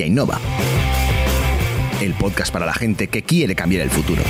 [0.00, 0.40] Innova.
[2.00, 4.22] El podcast para la gente que quiere cambiar el futuro.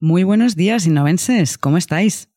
[0.00, 1.58] Muy buenos días, innovenses.
[1.58, 2.28] ¿Cómo estáis?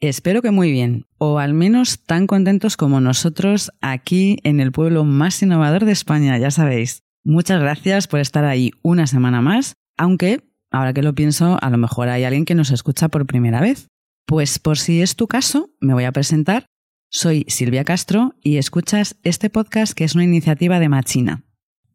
[0.00, 5.04] Espero que muy bien, o al menos tan contentos como nosotros aquí en el pueblo
[5.04, 7.02] más innovador de España, ya sabéis.
[7.24, 11.78] Muchas gracias por estar ahí una semana más, aunque, ahora que lo pienso, a lo
[11.78, 13.88] mejor hay alguien que nos escucha por primera vez.
[14.26, 16.66] Pues por si es tu caso, me voy a presentar.
[17.08, 21.44] Soy Silvia Castro y escuchas este podcast que es una iniciativa de Machina.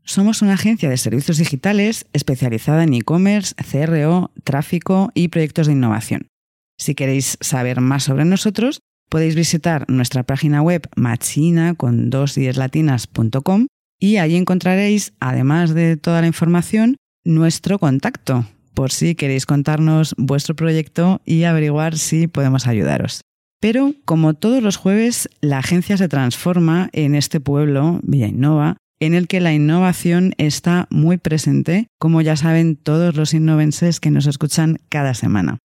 [0.06, 6.30] Somos una agencia de servicios digitales especializada en e-commerce, CRO, tráfico y proyectos de innovación.
[6.78, 13.68] Si queréis saber más sobre nosotros, podéis visitar nuestra página web machina con dos latinas.com
[14.00, 20.56] y ahí encontraréis, además de toda la información, nuestro contacto, por si queréis contarnos vuestro
[20.56, 23.22] proyecto y averiguar si podemos ayudaros.
[23.60, 29.14] Pero, como todos los jueves, la agencia se transforma en este pueblo, Villa Innova, en
[29.14, 34.28] el que la innovación está muy presente, como ya saben todos los innovenses que nos
[34.28, 35.58] escuchan cada semana.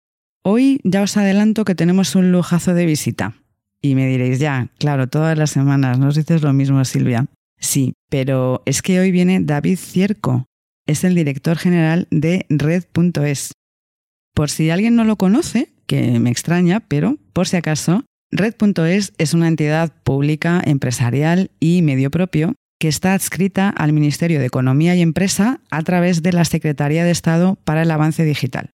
[0.43, 3.35] Hoy ya os adelanto que tenemos un lujazo de visita.
[3.83, 7.27] Y me diréis, ya, claro, todas las semanas nos dices lo mismo, Silvia.
[7.59, 10.47] Sí, pero es que hoy viene David Cierco.
[10.87, 13.53] Es el director general de Red.es.
[14.35, 19.35] Por si alguien no lo conoce, que me extraña, pero por si acaso, Red.es es
[19.35, 25.01] una entidad pública, empresarial y medio propio que está adscrita al Ministerio de Economía y
[25.01, 28.71] Empresa a través de la Secretaría de Estado para el Avance Digital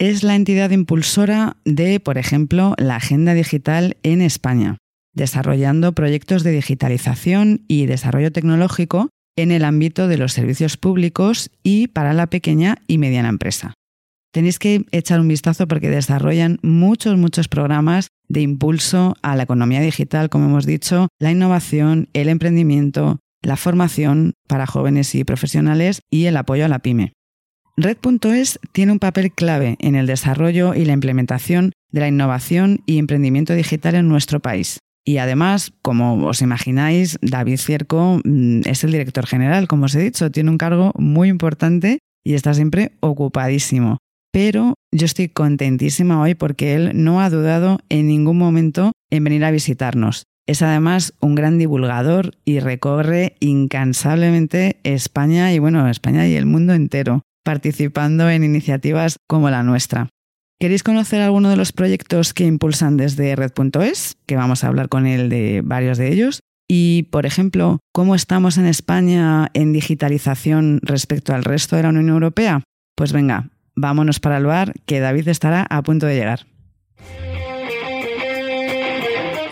[0.00, 4.78] es la entidad impulsora de, por ejemplo, la Agenda Digital en España,
[5.12, 9.10] desarrollando proyectos de digitalización y desarrollo tecnológico
[9.42, 13.74] en el ámbito de los servicios públicos y para la pequeña y mediana empresa.
[14.32, 19.80] Tenéis que echar un vistazo porque desarrollan muchos, muchos programas de impulso a la economía
[19.80, 26.26] digital, como hemos dicho, la innovación, el emprendimiento, la formación para jóvenes y profesionales y
[26.26, 27.12] el apoyo a la pyme.
[27.76, 32.98] Red.es tiene un papel clave en el desarrollo y la implementación de la innovación y
[32.98, 34.78] emprendimiento digital en nuestro país.
[35.10, 40.00] Y además, como os imagináis, David Cierco mm, es el director general, como os he
[40.00, 43.98] dicho, tiene un cargo muy importante y está siempre ocupadísimo.
[44.32, 49.44] Pero yo estoy contentísima hoy porque él no ha dudado en ningún momento en venir
[49.44, 50.26] a visitarnos.
[50.46, 56.72] Es además un gran divulgador y recorre incansablemente España y bueno, España y el mundo
[56.72, 60.08] entero participando en iniciativas como la nuestra.
[60.60, 64.18] ¿Queréis conocer alguno de los proyectos que impulsan desde red.es?
[64.26, 66.40] Que vamos a hablar con él de varios de ellos.
[66.68, 72.10] Y, por ejemplo, ¿cómo estamos en España en digitalización respecto al resto de la Unión
[72.10, 72.62] Europea?
[72.94, 76.40] Pues venga, vámonos para el bar, que David estará a punto de llegar.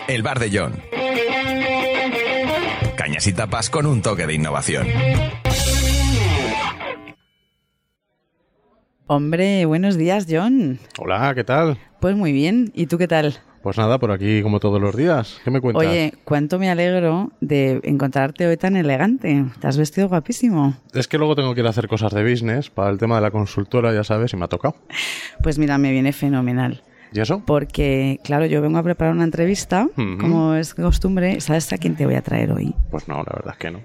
[0.07, 0.73] El bar de John.
[2.95, 4.85] Cañas y tapas con un toque de innovación.
[9.11, 10.77] Hombre, buenos días, John.
[10.99, 11.79] Hola, ¿qué tal?
[11.99, 12.71] Pues muy bien.
[12.75, 13.39] ¿Y tú qué tal?
[13.63, 15.41] Pues nada, por aquí como todos los días.
[15.43, 15.83] ¿Qué me cuentas?
[15.83, 19.45] Oye, cuánto me alegro de encontrarte hoy tan elegante.
[19.59, 20.75] Te has vestido guapísimo.
[20.93, 23.21] Es que luego tengo que ir a hacer cosas de business para el tema de
[23.21, 24.75] la consultora, ya sabes, y me ha tocado.
[25.41, 26.83] Pues mira, me viene fenomenal.
[27.11, 27.41] ¿Y eso?
[27.43, 31.41] Porque, claro, yo vengo a preparar una entrevista, como es costumbre.
[31.41, 32.75] ¿Sabes a quién te voy a traer hoy?
[32.91, 33.81] Pues no, la verdad es que no.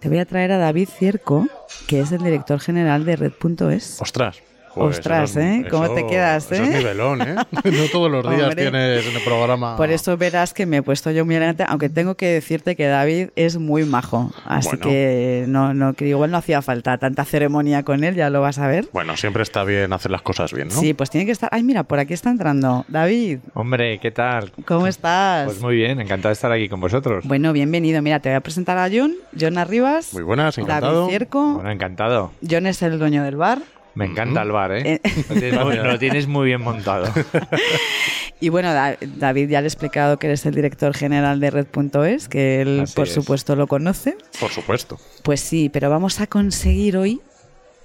[0.00, 1.46] Te voy a traer a David Cierco,
[1.86, 4.02] que es el director general de Red.es.
[4.02, 4.42] Ostras.
[4.76, 5.64] Ostras, ¿eh?
[5.70, 6.56] ¿Cómo te quedas, eh?
[6.56, 7.34] Eso es nivelón, ¿eh?
[7.64, 9.76] No todos los días tienes en el programa.
[9.76, 12.86] Por eso verás que me he puesto yo muy elegante, aunque tengo que decirte que
[12.86, 14.32] David es muy majo.
[14.44, 18.40] Así que no, no, que igual no hacía falta tanta ceremonia con él, ya lo
[18.40, 18.88] vas a ver.
[18.92, 20.74] Bueno, siempre está bien hacer las cosas bien, ¿no?
[20.74, 21.48] Sí, pues tiene que estar.
[21.52, 22.84] Ay, mira, por aquí está entrando.
[22.88, 23.38] David.
[23.54, 24.52] Hombre, ¿qué tal?
[24.66, 25.46] ¿Cómo estás?
[25.46, 27.24] Pues muy bien, encantado de estar aquí con vosotros.
[27.26, 28.02] Bueno, bienvenido.
[28.02, 30.12] Mira, te voy a presentar a John, John Arribas.
[30.14, 31.02] Muy buenas, encantado.
[31.02, 31.54] David Cierco.
[31.54, 32.32] Bueno, encantado.
[32.48, 33.58] John es el dueño del bar.
[33.94, 35.00] Me encanta el bar, ¿eh?
[35.84, 37.12] Lo tienes, muy, bien montado.
[38.40, 42.60] y bueno, David ya le he explicado que eres el director general de Red.es, que
[42.60, 44.16] él por supuesto lo conoce.
[44.40, 44.98] Por supuesto.
[45.22, 47.20] Pues sí, pero vamos a conseguir hoy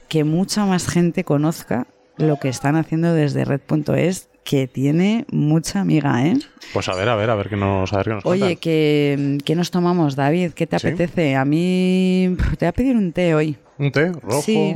[0.08, 6.26] que mucha más gente conozca lo que están haciendo desde Red.es, que tiene mucha amiga,
[6.26, 6.34] ¿eh?
[6.74, 9.38] Pues a ver, a ver, a ver qué nos, a ver qué nos Oye, ¿qué,
[9.46, 10.54] ¿qué, nos tomamos, David?
[10.54, 11.36] ¿Qué te apetece?
[11.36, 13.58] A mí te voy a pedir un té hoy.
[13.78, 14.12] ¿Un té?
[14.12, 14.42] ¿Rojo?
[14.42, 14.76] Sí.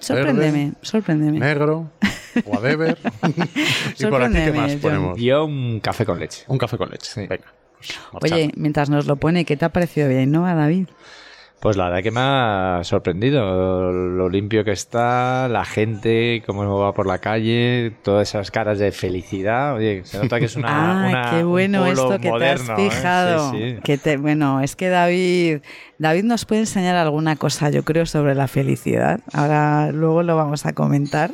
[0.00, 1.38] Sorpréndeme, sorpréndeme.
[1.38, 1.90] Negro,
[2.44, 2.98] whatever.
[3.98, 5.18] ¿Y por aquí qué más ponemos?
[5.18, 6.44] Yo un café con leche.
[6.48, 7.26] Un café con leche.
[7.26, 7.46] Venga.
[8.18, 10.88] Pues Oye, mientras nos lo pone, ¿qué te ha parecido bien, no, David?
[11.60, 16.94] Pues la verdad que me ha sorprendido lo limpio que está, la gente, cómo va
[16.94, 19.74] por la calle, todas esas caras de felicidad.
[19.74, 21.24] Oye, se nota que es una.
[21.26, 22.74] ah, qué bueno esto que te has ¿eh?
[22.76, 23.52] fijado.
[23.82, 25.58] Que te, bueno, es que David,
[25.98, 29.18] David nos puede enseñar alguna cosa, yo creo, sobre la felicidad.
[29.32, 31.32] Ahora luego lo vamos a comentar.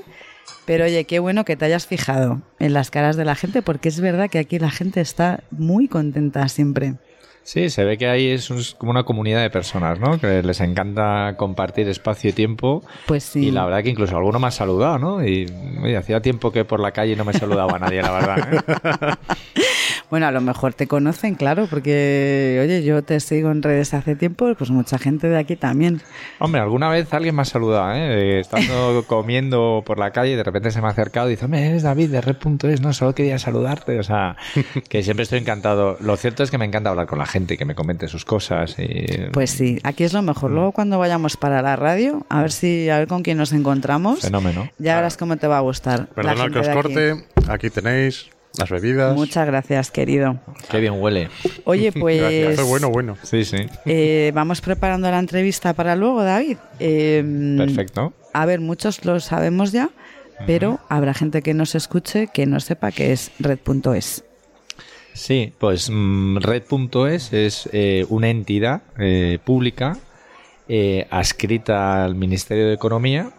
[0.64, 3.90] Pero oye, qué bueno que te hayas fijado en las caras de la gente, porque
[3.90, 6.94] es verdad que aquí la gente está muy contenta siempre.
[7.44, 10.18] Sí, se ve que ahí es como una comunidad de personas, ¿no?
[10.18, 12.82] Que les encanta compartir espacio y tiempo.
[13.06, 13.48] Pues sí.
[13.48, 15.26] Y la verdad que incluso alguno me ha saludado, ¿no?
[15.26, 15.46] Y
[15.94, 18.54] hacía tiempo que por la calle no me saludaba a nadie, la verdad.
[18.54, 19.60] ¿eh?
[20.14, 24.14] Bueno, a lo mejor te conocen, claro, porque, oye, yo te sigo en redes hace
[24.14, 26.02] tiempo, pues mucha gente de aquí también.
[26.38, 28.38] Hombre, alguna vez alguien me ha saludado, ¿eh?
[28.38, 31.66] Estando comiendo por la calle y de repente se me ha acercado y dice, hombre,
[31.66, 33.98] eres David de Red.es, no, solo quería saludarte.
[33.98, 34.36] O sea,
[34.88, 35.96] que siempre estoy encantado.
[35.98, 38.76] Lo cierto es que me encanta hablar con la gente, que me comente sus cosas.
[38.78, 39.06] Y...
[39.32, 40.52] Pues sí, aquí es lo mejor.
[40.52, 44.20] Luego cuando vayamos para la radio, a ver si, a ver con quién nos encontramos.
[44.20, 44.70] Fenómeno.
[44.78, 46.06] Ya verás cómo te va a gustar.
[46.06, 49.14] Perdona que os corte, aquí tenéis las bebidas.
[49.14, 50.38] Muchas gracias, querido.
[50.70, 51.28] Qué bien huele.
[51.64, 52.64] Oye, pues.
[52.66, 53.16] bueno, bueno.
[53.22, 53.66] Sí, sí.
[53.84, 56.58] Eh, vamos preparando la entrevista para luego, David.
[56.78, 58.12] Em, Perfecto.
[58.32, 59.90] A ver, muchos lo sabemos ya,
[60.46, 64.24] pero habrá gente que nos escuche que no sepa qué es red.es.
[65.12, 69.98] Sí, pues mm, red.es es eh, una entidad eh, pública
[71.10, 73.30] adscrita al Ministerio de Economía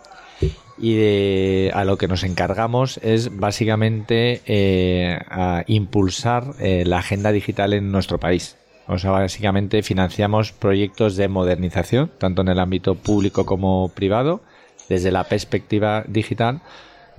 [0.78, 5.20] y a lo que nos encargamos es básicamente eh,
[5.68, 8.58] impulsar eh, la agenda digital en nuestro país.
[8.88, 14.42] O sea, básicamente financiamos proyectos de modernización, tanto en el ámbito público como privado,
[14.90, 16.62] desde la perspectiva digital,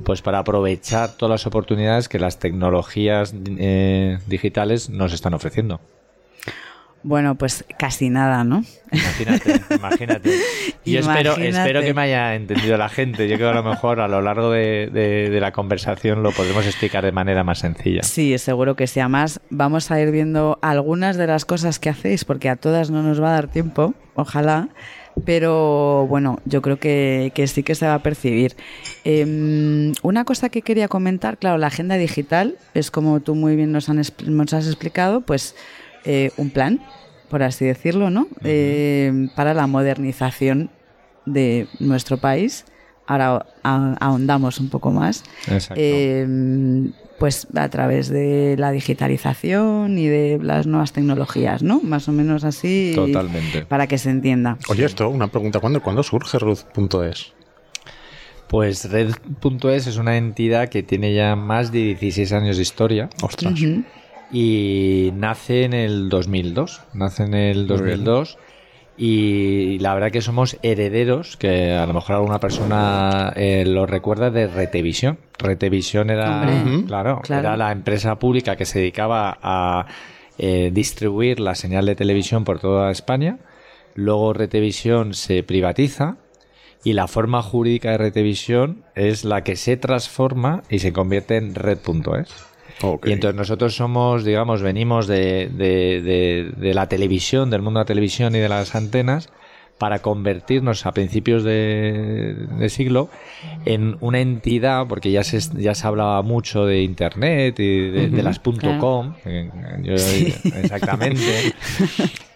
[0.04, 5.80] pues para aprovechar todas las oportunidades que las tecnologías eh, digitales nos están ofreciendo.
[7.06, 8.64] Bueno, pues casi nada, ¿no?
[8.90, 10.30] Imagínate, imagínate.
[10.84, 13.28] Y espero, espero que me haya entendido la gente.
[13.28, 17.04] Yo creo que a lo mejor a lo largo de, la conversación lo podremos explicar
[17.04, 18.02] de manera más sencilla.
[18.02, 18.98] Sí, seguro que sí.
[18.98, 23.02] Además, vamos a ir viendo algunas de las cosas que hacéis, porque a todas no
[23.02, 24.68] nos va a dar tiempo, ojalá.
[25.24, 28.56] Pero bueno, yo creo que, sí que se va a percibir.
[29.04, 33.70] Em, una cosa que quería comentar, claro, la agenda digital es como tú muy bien
[33.72, 35.54] nos, han, nos has explicado, pues
[36.06, 36.80] eh, un plan,
[37.28, 38.28] por así decirlo, ¿no?
[38.44, 40.70] Eh, para la modernización
[41.26, 42.64] de nuestro país.
[43.08, 45.24] Ahora ahondamos un poco más.
[45.76, 46.26] Eh,
[47.18, 51.80] pues a través de la digitalización y de las nuevas tecnologías, ¿no?
[51.82, 52.92] Más o menos así.
[52.94, 53.64] Totalmente.
[53.64, 54.58] Para que se entienda.
[54.68, 55.60] Oye, esto, una pregunta.
[55.60, 57.32] ¿Cuándo, ¿cuándo surge Ruth.es?
[58.48, 63.10] Pues Red.es es una entidad que tiene ya más de 16 años de historia.
[63.22, 63.54] Ostras
[64.30, 66.82] y nace en el 2002.
[66.94, 68.38] Nace en el 2002
[68.98, 74.30] y la verdad que somos herederos, que a lo mejor alguna persona eh, lo recuerda
[74.30, 75.18] de Retevisión.
[75.38, 76.48] Retevisión era,
[76.86, 79.86] claro, era la empresa pública que se dedicaba a
[80.38, 83.38] eh, distribuir la señal de televisión por toda España.
[83.94, 86.16] Luego Retevisión se privatiza
[86.82, 91.54] y la forma jurídica de Retevisión es la que se transforma y se convierte en
[91.54, 92.55] Red.es.
[93.04, 98.34] Y entonces nosotros somos, digamos, venimos de, de, la televisión, del mundo de la televisión
[98.34, 99.30] y de las antenas,
[99.78, 103.08] para convertirnos a principios de, siglo
[103.64, 108.40] en una entidad, porque ya se, ya se hablaba mucho de Internet y de, las
[108.40, 111.54] .com, exactamente.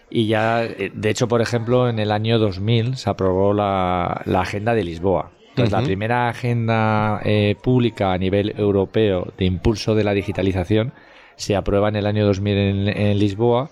[0.09, 4.41] y ya, eh, de hecho, por ejemplo, en el año 2000 se aprobó la, la
[4.41, 10.05] Agenda de Lisboa, entonces, la primera agenda eh, pública a nivel europeo de impulso de
[10.05, 10.93] la digitalización
[11.35, 13.69] se aprueba en el año 2000 en, Lisboa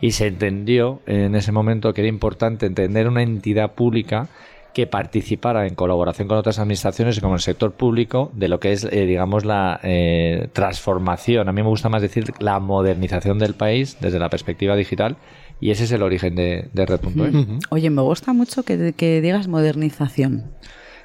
[0.00, 4.28] y se entendió en ese momento que era importante entender una entidad pública
[4.74, 8.84] que participara en colaboración con otras administraciones como el sector público de lo que es,
[8.84, 11.48] eh, digamos, la eh, transformación.
[11.48, 15.16] A mí me gusta más decir la modernización del país desde la perspectiva digital
[15.60, 17.58] y ese es el origen de, Red.es.
[17.70, 20.50] Oye, me gusta mucho que, que digas modernización.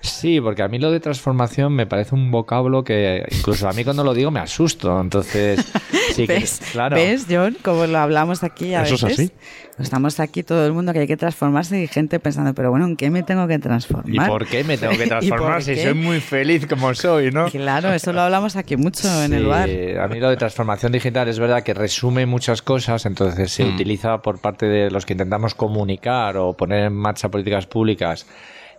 [0.01, 3.84] Sí, porque a mí lo de transformación me parece un vocablo que incluso a mí
[3.84, 5.00] cuando lo digo me asusto.
[5.00, 5.66] Entonces,
[6.13, 6.62] sí ¿Ves?
[6.72, 6.96] claro.
[6.96, 7.58] ¿Ves, John?
[7.63, 9.20] Como lo hablamos aquí a Eso veces.
[9.20, 9.34] Es así.
[9.80, 12.96] Estamos aquí todo el mundo que hay que transformarse y gente pensando, pero bueno, ¿en
[12.96, 14.27] qué me tengo que transformar?
[14.27, 17.48] ¿Y por qué me tengo que transformar si soy muy feliz como soy, no?
[17.50, 19.70] Claro, eso lo hablamos aquí mucho en el bar.
[20.01, 23.75] A mí lo de transformación digital es verdad que resume muchas cosas, entonces se mm.
[23.75, 28.25] utiliza por parte de los que intentamos comunicar o poner en marcha políticas públicas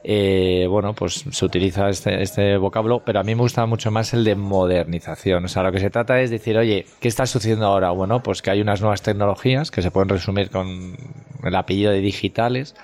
[0.04, 4.14] eh, bueno, pues se utiliza este, este, vocablo, pero a mí me gusta mucho más
[4.14, 5.44] el de modernización.
[5.44, 7.90] O sea, lo que se trata es decir, oye, ¿qué está sucediendo ahora?
[7.90, 10.96] Bueno, pues que hay unas nuevas tecnologías que se pueden resumir con
[11.42, 12.74] el apellido de digitales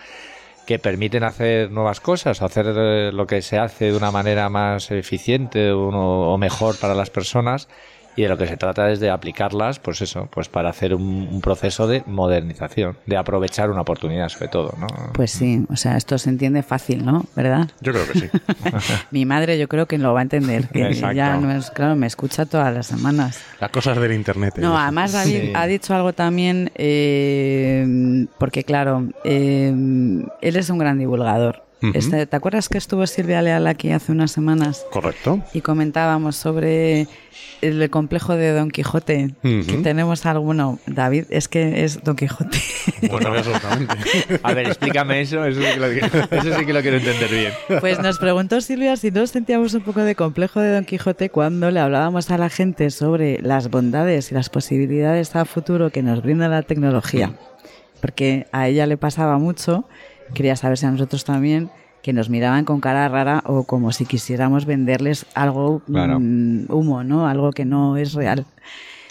[0.66, 4.90] que permiten hacer nuevas cosas, hacer eh, lo que se hace de una manera más
[4.90, 7.68] eficiente o, o mejor para las personas
[8.16, 11.40] y de lo que se trata es de aplicarlas, pues eso, pues para hacer un,
[11.40, 14.86] proceso de modernización, de aprovechar una oportunidad sobre todo, ¿no?
[15.12, 17.24] Pues sí, o sea, esto se entiende fácil, ¿no?
[17.36, 17.68] ¿Verdad?
[17.80, 18.28] Yo creo que sí.
[19.10, 22.06] Mi madre yo creo que lo va a entender, que ya no es, claro, me
[22.06, 23.40] escucha todas las semanas.
[23.60, 24.54] Las cosas del internet.
[24.58, 29.68] No, además David ha dicho algo también, eh, porque claro, eh,
[30.40, 31.63] él es un gran divulgador.
[31.92, 34.86] Este, ¿Te acuerdas que estuvo Silvia Leal aquí hace unas semanas?
[34.90, 35.42] Correcto.
[35.52, 37.06] Y comentábamos sobre
[37.60, 40.78] el complejo de Don Quijote, que tenemos alguno.
[40.86, 42.58] David, es que es Don Quijote.
[43.10, 43.94] Bueno, absolutamente.
[44.42, 47.52] A ver, explícame eso, eso sí, que lo, eso sí que lo quiero entender bien.
[47.80, 51.70] Pues nos preguntó Silvia si no sentíamos un poco de complejo de Don Quijote cuando
[51.70, 56.22] le hablábamos a la gente sobre las bondades y las posibilidades a futuro que nos
[56.22, 57.34] brinda la tecnología.
[58.00, 59.86] Porque a ella le pasaba mucho
[60.34, 61.70] quería saber si a nosotros también,
[62.02, 67.26] que nos miraban con cara rara o como si quisiéramos venderles algo mm, humo, ¿no?
[67.26, 68.44] Algo que no es real.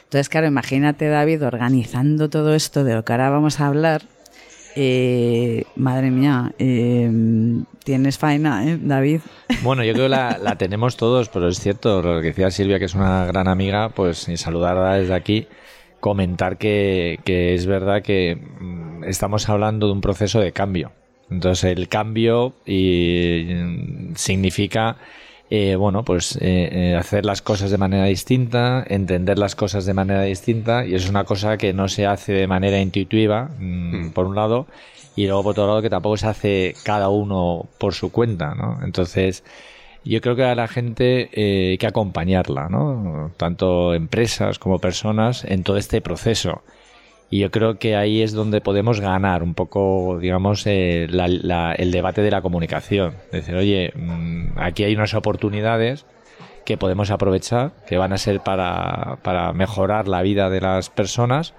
[0.04, 4.04] Entonces, claro, imagínate, David, organizando todo esto de lo que ahora vamos a hablar.
[4.76, 7.12] Eh, madre mía, eh,
[7.84, 9.22] tienes faena, ¿eh, David?
[9.64, 12.78] Bueno, yo creo que la, la, tenemos todos, pero es cierto, lo que decía Silvia,
[12.78, 15.48] que es una gran amiga, pues y saludarla desde aquí,
[16.00, 20.92] comentar que, que es verdad que mm, estamos hablando de un proceso de cambio.
[21.34, 23.48] Entonces el cambio y,
[24.16, 24.98] significa
[25.50, 29.94] eh, bueno, pues eh, eh, hacer las cosas de manera distinta, entender las cosas de
[29.94, 34.08] manera distinta, y eso es una cosa que no se hace de manera intuitiva, mm,
[34.08, 34.12] hmm.
[34.14, 34.66] por un lado,
[35.16, 38.80] y luego por otro lado que tampoco se hace cada uno por su cuenta, ¿no?
[38.84, 39.44] Entonces,
[40.04, 43.32] yo creo que a la gente hay que acompañarla, ¿no?
[43.38, 46.64] Tanto empresas como personas en todo este proceso.
[47.34, 52.22] Y yo creo que ahí es donde podemos ganar un poco, digamos, eh, el debate
[52.22, 53.16] de la comunicación.
[53.32, 56.06] Decir, oye, mm, aquí hay unas oportunidades
[56.64, 61.56] que podemos aprovechar, que van a ser para, para mejorar la vida de las personas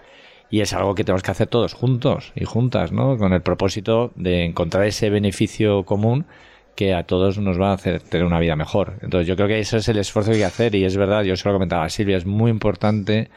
[0.49, 3.19] y es algo que tenemos que hacer todos juntos y juntas, ¿no?
[3.19, 6.25] Con el propósito de encontrar ese beneficio común
[6.76, 8.93] que a todos nos va a hacer tener una vida mejor.
[9.02, 11.25] Entonces yo creo que ese es el esfuerzo que hay que hacer y es verdad,
[11.25, 13.28] yo se lo comentaba a Silvia, es muy importante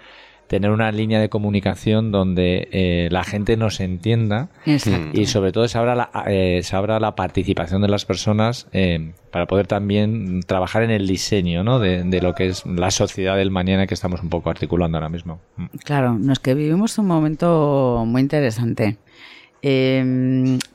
[0.47, 5.77] tener una línea de comunicación donde eh, la gente nos entienda y sobre todo se
[5.77, 10.83] abra la, eh, se abra la participación de las personas eh, para poder también trabajar
[10.83, 11.79] en el diseño ¿no?
[11.79, 15.09] de, de, lo que es la sociedad del mañana que estamos un poco articulando ahora
[15.09, 15.39] mismo.
[15.83, 18.97] Claro, nos que vivimos un momento muy interesante.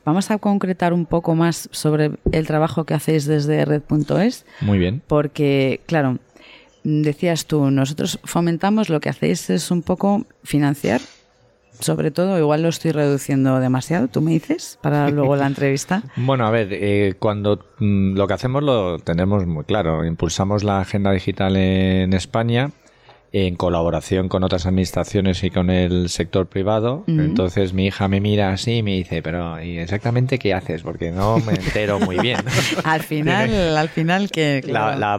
[0.04, 4.44] vamos a concretar un poco más sobre el trabajo que hacéis desde red.es.
[4.60, 5.00] Muy bien.
[5.06, 6.18] Porque, claro,
[6.84, 11.00] decías tú, nosotros fomentamos lo que hacéis es un poco financiar,
[11.80, 16.02] sobre todo, igual lo estoy reduciendo demasiado, tú me dices, para luego la entrevista.
[16.16, 20.80] bueno, a ver, eh, cuando mm, lo que hacemos lo tenemos muy claro, impulsamos la
[20.80, 22.70] agenda digital en España
[23.32, 27.04] en colaboración con otras administraciones y con el sector privado.
[27.06, 30.82] Entonces mi hija me mira así y me dice, pero ¿y exactamente qué haces?
[30.82, 32.40] Porque no me entero muy bien.
[32.84, 34.60] al final, al final que...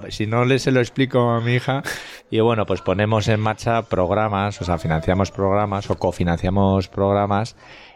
[0.09, 1.81] si no le se lo explico a mi hija,
[2.29, 7.55] y bueno, pues ponemos en marcha programas, o sea, financiamos programas o cofinanciamos programas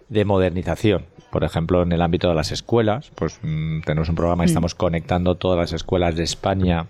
[0.10, 1.06] de modernización.
[1.32, 4.74] Por ejemplo, en el ámbito de las escuelas, pues mm, tenemos un programa y estamos
[4.74, 6.88] conectando todas las escuelas de España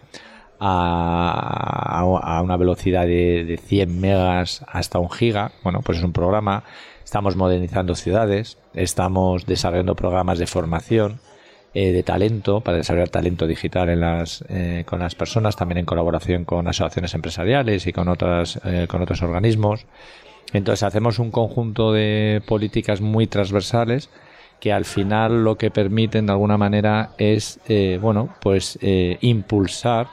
[0.60, 5.52] a, a, una velocidad de, de, 100 megas hasta un giga.
[5.64, 6.64] Bueno, pues es un programa.
[7.04, 11.20] Estamos modernizando ciudades, estamos desarrollando programas de formación,
[11.80, 15.86] eh, de talento, para desarrollar talento digital en las, eh, con las personas, también en
[15.86, 19.86] colaboración con asociaciones empresariales y con, otras, eh, con otros organismos.
[20.54, 24.10] Entonces hacemos un conjunto de políticas muy transversales
[24.60, 27.60] que al final lo que permiten de alguna manera es,
[28.02, 28.80] bueno, pues
[29.22, 30.08] impulsar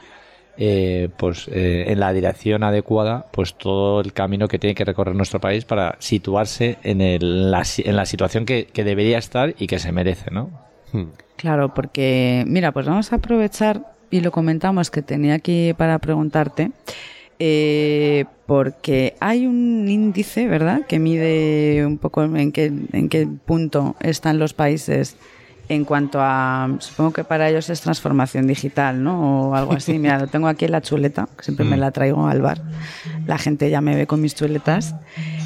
[0.57, 5.15] eh, pues eh, en la dirección adecuada pues todo el camino que tiene que recorrer
[5.17, 9.79] nuestro país para situarse en, el, la, en la situación que, debería estar y que
[9.79, 10.51] se merece, ¿no?
[10.93, 11.07] Hmm.
[11.37, 16.71] Claro, porque mira, pues vamos a aprovechar y lo comentamos que tenía aquí para preguntarte.
[17.41, 23.97] Eh, porque hay un índice, ¿verdad?, que mide un poco en qué, en qué punto
[24.01, 25.17] están los países
[25.69, 29.49] en cuanto a, supongo que para ellos es transformación digital, ¿no?
[29.49, 29.99] O algo así.
[29.99, 31.81] Mira, lo tengo aquí en la chuleta, que siempre me mm.
[31.81, 32.61] la traigo al bar.
[33.27, 34.95] La gente ya me ve con mis chuletas.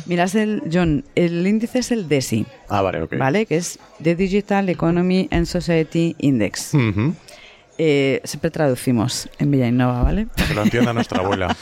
[0.06, 2.46] Miras el, John, el índice es el DESI.
[2.68, 3.16] Ah, vale, ok.
[3.18, 3.46] ¿Vale?
[3.46, 6.72] Que es The Digital Economy and Society Index.
[7.80, 10.26] Eh, siempre traducimos en Villainova, ¿vale?
[10.48, 11.56] Que lo entienda nuestra abuela.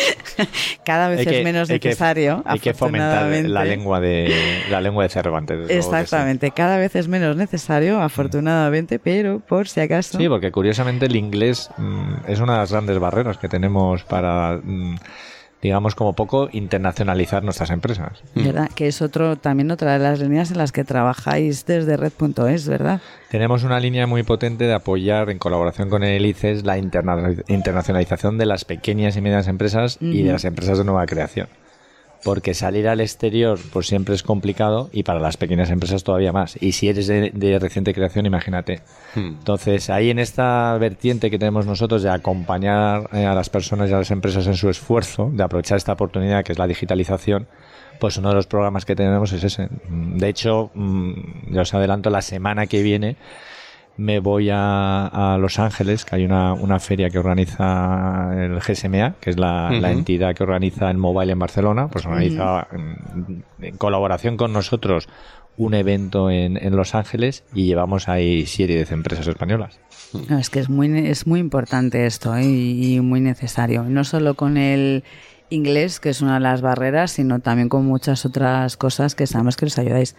[0.84, 2.42] Cada vez que- es menos hay que- necesario.
[2.46, 5.66] Hay que fomentar la lengua de la lengua de Cervantes.
[5.68, 5.74] sí.
[5.74, 10.18] Exactamente, cada vez es menos necesario, afortunadamente, pero por si acaso.
[10.18, 14.58] Sí, porque curiosamente el inglés mm, es una de las grandes barreras que tenemos para,
[14.62, 14.96] mm,
[15.62, 18.22] digamos, como poco internacionalizar nuestras empresas.
[18.34, 18.68] ¿verdad?
[18.74, 23.00] Que es otro, también otra de las líneas en las que trabajáis desde red.es, ¿verdad?
[23.30, 28.38] Tenemos una línea muy potente de apoyar, en colaboración con el ICES, la interna- internacionalización
[28.38, 31.46] de las pequeñas y medianas empresas y de las empresas de nueva creación.
[32.24, 36.56] Porque salir al exterior pues siempre es complicado y para las pequeñas empresas todavía más.
[36.60, 38.80] Y si eres de, de reciente creación, imagínate.
[39.16, 43.92] Entonces, ahí en esta vertiente que tenemos nosotros de acompañar eh, a las personas y
[43.92, 47.46] a las empresas en su esfuerzo, de aprovechar esta oportunidad que es la digitalización,
[48.00, 49.68] pues uno de los programas que tenemos es ese.
[49.88, 53.16] De hecho, mm, ya os adelanto, la semana que viene
[53.96, 59.14] me voy a, a Los Ángeles, que hay una, una feria que organiza el GSMA,
[59.20, 64.36] que es la, entidad que organiza el mobile en Barcelona, pues organiza en, en colaboración
[64.36, 65.08] con nosotros
[65.58, 69.78] un evento en, en Los Ángeles y llevamos ahí siete y diez empresas españolas.
[70.28, 72.44] No, es que es muy, ne- es muy importante esto ¿eh?
[72.44, 73.82] y, y muy necesario.
[73.84, 75.04] No solo con el
[75.52, 79.56] inglés, que es una de las barreras, sino también con muchas otras cosas que sabemos
[79.56, 80.16] que os ayudáis.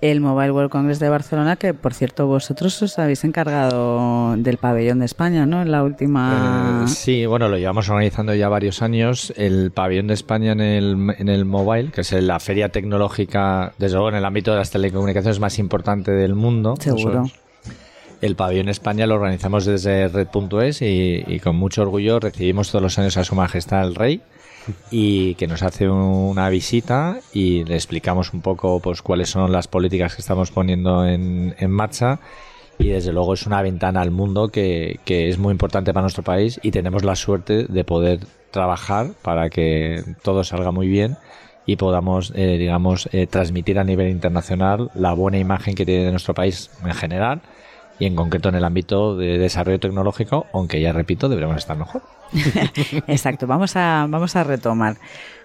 [0.00, 5.00] El Mobile World Congress de Barcelona, que por cierto vosotros os habéis encargado del pabellón
[5.00, 5.62] de España, ¿no?
[5.62, 6.84] En la última...
[6.84, 9.32] Eh, sí, bueno, lo llevamos organizando ya varios años.
[9.36, 13.94] El pabellón de España en el, en el mobile, que es la feria tecnológica, desde
[13.94, 16.74] luego en el ámbito de las telecomunicaciones más importante del mundo.
[16.78, 17.24] Seguro.
[18.22, 22.98] El pabellón España lo organizamos desde Red.es y, y con mucho orgullo recibimos todos los
[22.98, 24.22] años a Su Majestad el Rey
[24.90, 29.68] y que nos hace una visita y le explicamos un poco pues cuáles son las
[29.68, 32.18] políticas que estamos poniendo en, en marcha.
[32.78, 36.22] Y desde luego es una ventana al mundo que, que es muy importante para nuestro
[36.22, 38.20] país y tenemos la suerte de poder
[38.50, 41.16] trabajar para que todo salga muy bien
[41.64, 46.34] y podamos, eh, digamos, eh, transmitir a nivel internacional la buena imagen que tiene nuestro
[46.34, 47.40] país en general
[47.98, 52.02] y en concreto en el ámbito de desarrollo tecnológico, aunque ya repito, deberíamos estar mejor.
[53.06, 54.96] Exacto, vamos a, vamos a retomar.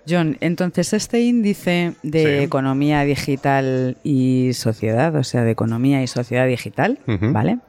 [0.09, 2.43] John, entonces este índice de Sí.
[2.43, 6.97] economía digital y sociedad, o sea, de economía y sociedad digital.
[7.05, 7.59] ¿vale?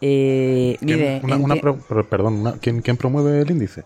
[0.00, 3.84] Eh, ¿Quién- mide una- una pro- perdón, una- ¿quién, quién promueve el índice?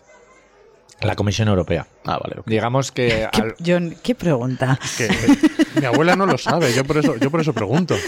[1.06, 1.86] La Comisión Europea.
[2.04, 2.42] Ah, vale.
[2.46, 3.08] Digamos que...
[3.32, 4.78] ¿Qué- al- John, ¿qué pregunta?
[4.96, 5.10] Que, eh,
[5.80, 7.94] mi abuela no lo sabe, yo por eso, yo por eso pregunto.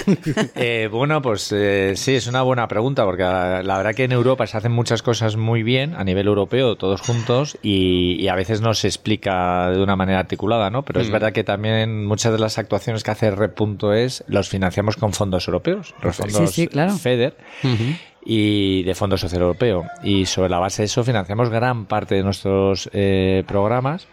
[0.56, 4.12] Eh, bueno, pues eh, sí, es una buena pregunta, porque la, la verdad que en
[4.12, 8.34] Europa se hacen muchas cosas muy bien a nivel europeo, todos juntos, y, y a
[8.34, 10.82] veces no se explica de una manera articulada, ¿no?
[10.82, 11.12] Pero es Mm.
[11.12, 15.94] verdad que también muchas de las actuaciones que hace Red.es los financiamos con fondos europeos,
[16.02, 16.92] los fondos Sí, sí, claro.
[16.96, 17.36] FEDER
[18.24, 19.84] y de Fondo Social Europeo.
[20.02, 24.06] Y sobre la base de eso financiamos gran parte de nuestros eh, programas.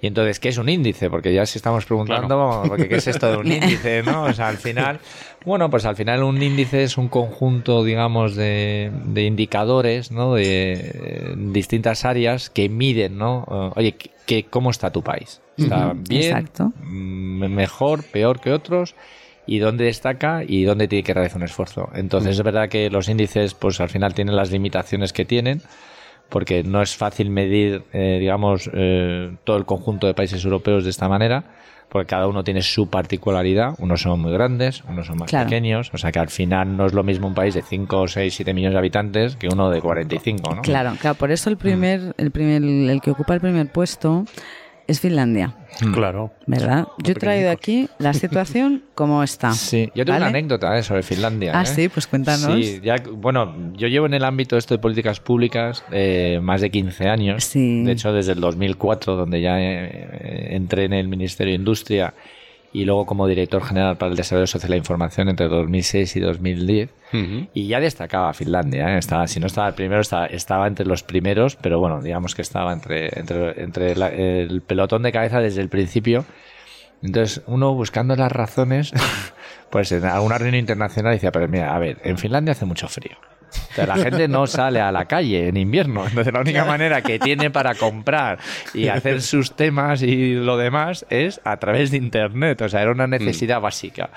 [0.00, 1.10] Y entonces, ¿qué es un índice?
[1.10, 2.48] Porque ya si estamos preguntando, Claro.
[2.48, 4.04] vamos, porque ¿qué es esto de un índice?
[4.04, 4.22] ¿no?
[4.26, 5.00] O sea, al final,
[5.44, 10.34] bueno, pues al final un índice es un conjunto, digamos, de, de indicadores, ¿no?
[10.34, 13.42] De eh, distintas áreas que miden, ¿no?
[13.74, 15.40] Oye, ¿qué- qué- ¿cómo está tu país?
[15.56, 16.22] ¿Está bien?
[16.38, 16.72] exacto.
[16.80, 18.04] mm, ¿Mejor?
[18.04, 18.94] ¿Peor que otros?
[19.48, 21.88] Y dónde destaca y dónde tiene que realizar un esfuerzo.
[21.94, 25.62] Entonces es verdad que los índices pues al final tienen las limitaciones que tienen
[26.28, 30.90] porque no es fácil medir eh, digamos eh, todo el conjunto de países europeos de
[30.90, 31.44] esta manera
[31.88, 35.46] porque cada uno tiene su particularidad, unos son muy grandes, unos son más Claro.
[35.46, 38.34] pequeños, o sea que al final no es lo mismo un país de 5, 6,
[38.34, 40.60] 7 millones de habitantes que uno de 45, ¿no?
[40.60, 44.26] Claro, claro, por eso el primer, el primer, el que ocupa el primer puesto
[44.88, 45.54] es Finlandia,
[45.92, 46.32] Claro.
[46.46, 46.88] ¿verdad?
[47.04, 49.52] Yo he traído aquí la situación como está.
[49.52, 50.30] Sí, yo tengo ¿vale?
[50.30, 51.52] una anécdota eh, sobre Finlandia.
[51.54, 51.66] Ah, ¿eh?
[51.66, 52.54] sí, pues cuéntanos.
[52.54, 56.70] Sí, ya, bueno, yo llevo en el ámbito esto de políticas públicas eh, más de
[56.70, 57.44] 15 años.
[57.44, 57.84] Sí.
[57.84, 62.14] De hecho, desde el 2004, donde ya eh, entré en el Ministerio de Industria
[62.72, 66.90] y luego como director general para el desarrollo social e información entre 2006 y 2010.
[67.14, 67.48] Ujú.
[67.54, 68.98] Y ya destacaba Finlandia, ¿eh?
[68.98, 72.42] estaba, si no estaba el primero, estaba, estaba entre los primeros, pero bueno, digamos que
[72.42, 76.24] estaba entre, entre, entre la- el pelotón de cabeza desde el principio.
[77.02, 78.92] Entonces, uno buscando las razones,
[79.70, 83.16] pues en alguna reunión internacional decía, pero mira, a ver, en Finlandia hace mucho frío.
[83.70, 86.06] O sea, la gente no sale a la calle en invierno.
[86.06, 88.38] Entonces, la única manera que tiene para comprar
[88.74, 92.62] y hacer sus temas y lo demás es a través de Internet.
[92.62, 94.10] O sea, era una necesidad básica.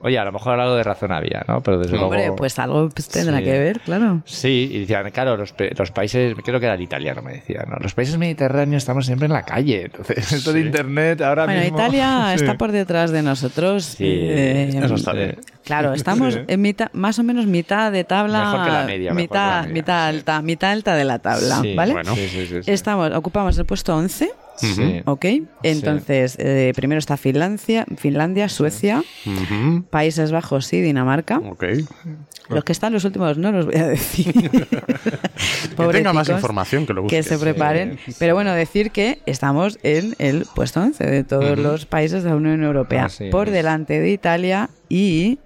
[0.00, 1.62] Oye, a lo mejor algo de razón había, ¿no?
[1.62, 2.36] Pero desde Hombre, luego...
[2.36, 3.44] pues algo pues, tendrá Sí.
[3.44, 4.20] que ver, claro.
[4.26, 7.64] Sí, y decían, claro, los, pe- los países, creo que era el italiano, me decía,
[7.66, 7.76] ¿no?
[7.80, 9.84] Los países mediterráneos estamos siempre en la calle.
[9.86, 11.78] Entonces, esto de internet ahora Bueno, mismo...
[11.78, 12.44] Italia Sí.
[12.44, 13.84] está por detrás de nosotros.
[13.84, 15.16] Sí, eh, Eso está Sí.
[15.16, 15.38] bien.
[15.64, 16.40] Claro, estamos Sí.
[16.48, 18.40] en mitad, más o menos mitad de tabla.
[18.50, 20.16] Mejor que la media, mejor que mitad, la media, mitad sí.
[20.16, 21.92] alta, mitad alta de la tabla, Sí, ¿vale?
[21.94, 22.14] bueno.
[22.14, 22.70] Sí, sí, sí, sí.
[22.70, 25.02] Estamos, ocupamos el puesto 11, Sí.
[25.04, 25.24] ¿ok?
[25.62, 29.02] Entonces, eh, primero está Finlandia, Finlandia, Suecia.
[29.90, 31.38] Países Bajos y Dinamarca.
[31.38, 31.64] Ok.
[32.50, 34.32] Los que están los últimos no los voy a decir.
[35.76, 37.16] Que tenga más información que lo busque.
[37.16, 37.98] que se preparen.
[38.18, 42.36] Pero bueno, decir que estamos en el puesto 11 de todos los países de la
[42.36, 43.54] Unión Europea, Así por es.
[43.54, 45.38] delante de Italia y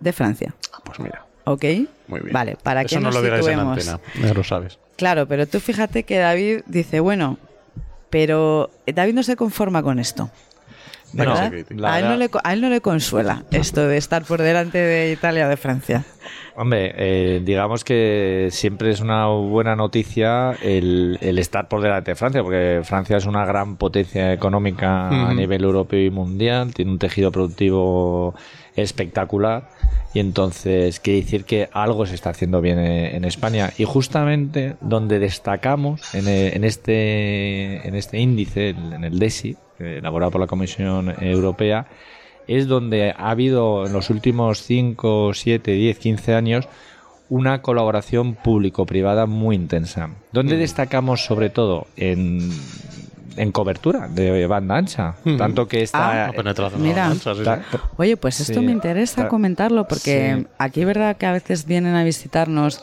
[0.00, 0.54] de Francia.
[0.72, 1.64] Ah, Pues mira, ¿Ok?
[2.08, 2.32] muy bien.
[2.32, 3.88] Vale, para Eso que no nos lo digáis en situemos.
[3.88, 4.78] antena, ya lo sabes.
[4.96, 7.38] Claro, pero tú fíjate que David dice, bueno,
[8.10, 10.30] pero David no se conforma con esto.
[11.88, 14.78] A, él no le, co- a él no le consuela esto de estar por delante
[14.78, 16.04] de Italia o de Francia.
[16.54, 22.14] Hombre, eh, digamos que siempre es una buena noticia el, el estar por delante de
[22.14, 26.98] Francia, porque Francia es una gran potencia económica a nivel europeo y mundial, tiene un
[27.00, 28.34] tejido productivo
[28.82, 29.68] espectacular
[30.12, 34.76] y entonces quiere decir que algo se está haciendo bien en, en España y justamente
[34.80, 40.40] donde destacamos en, e- en este en este índice en el DESI eh, elaborado por
[40.40, 41.86] la Comisión Europea
[42.48, 46.68] es donde ha habido en los últimos 5, 7, 10, 15 años
[47.28, 50.10] una colaboración público-privada muy intensa.
[50.32, 51.86] ¿Dónde destacamos sobre todo?
[51.96, 52.50] En,
[53.40, 55.14] en cobertura de banda ancha.
[55.38, 56.26] Tanto que está...
[56.28, 57.12] La penetración mira.
[57.14, 57.62] sí, ta-
[57.96, 60.46] Oye, pues esto Sí, me interesa ta- comentarlo porque sí.
[60.58, 62.82] aquí es verdad que a veces vienen a visitarnos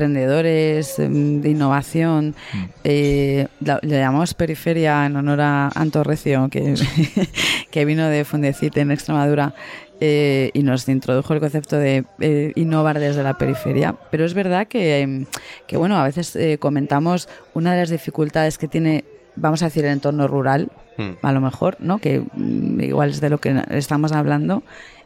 [0.00, 2.34] emprendedores em, de innovación.
[2.52, 2.64] Mm.
[2.84, 3.46] eh,
[3.82, 6.74] le llamamos Periferia en honor a Anto Recio, que,
[7.70, 9.54] que vino de Fundecite en Extremadura.
[10.00, 13.94] eh, y nos introdujo el concepto de eh, innovar desde la periferia.
[14.10, 15.24] Pero es verdad que, em,
[15.66, 19.04] que bueno, a veces eh, comentamos una de las dificultades que tiene,
[19.36, 21.10] vamos a decir, el entorno rural, Mm.
[21.22, 21.98] a lo mejor, ¿no?
[21.98, 24.62] Que mm, igual es de lo que estamos hablando,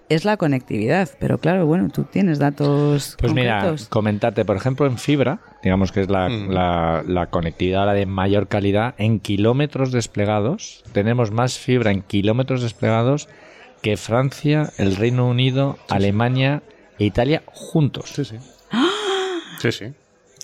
[0.09, 1.09] es la conectividad.
[1.19, 6.01] Pero claro, bueno, tú tienes datos Pues mira, comentarte, por ejemplo, en fibra, digamos que
[6.03, 6.49] es la, Mm.
[6.51, 12.63] la- la conectividad la de mayor calidad, en kilómetros desplegados, tenemos más fibra en kilómetros
[12.63, 13.29] desplegados
[13.83, 16.63] que Francia, el Reino Unido, Alemania
[16.99, 18.11] e Italia juntos.
[18.15, 18.37] Sí, sí.
[19.59, 19.93] Sí, sí.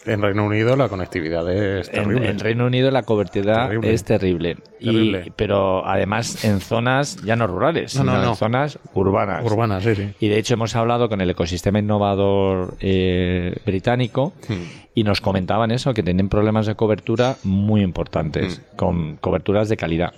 [0.07, 2.29] En Reino Unido la conectividad es terrible.
[2.31, 3.93] en Reino Unido la cobertura Terrible.
[3.93, 4.57] es terrible.
[4.79, 5.33] Y- Terrible.
[5.37, 8.31] pero además en zonas ya no rurales, No, no, sino no.
[8.31, 9.45] en zonas urbanas.
[9.45, 10.11] Urbana, sí, sí.
[10.21, 14.55] Y de hecho hemos hablado con el ecosistema innovador eh, británico Hmm.
[14.95, 20.13] y nos comentaban eso, que tienen problemas de cobertura muy importantes, con coberturas de calidad.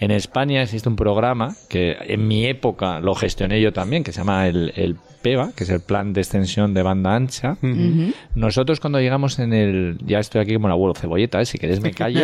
[0.00, 4.18] En España existe un programa que en mi época lo gestioné yo también, que se
[4.20, 4.96] llama el, el
[5.28, 7.56] PEVA, que es el Plan de Extensión de Banda Ancha.
[7.62, 8.12] Ujú.
[8.34, 9.98] Nosotros cuando llegamos en el...
[10.06, 11.44] Ya estoy aquí como el abuelo cebolleta, ¿eh?
[11.44, 12.22] si queréis me callo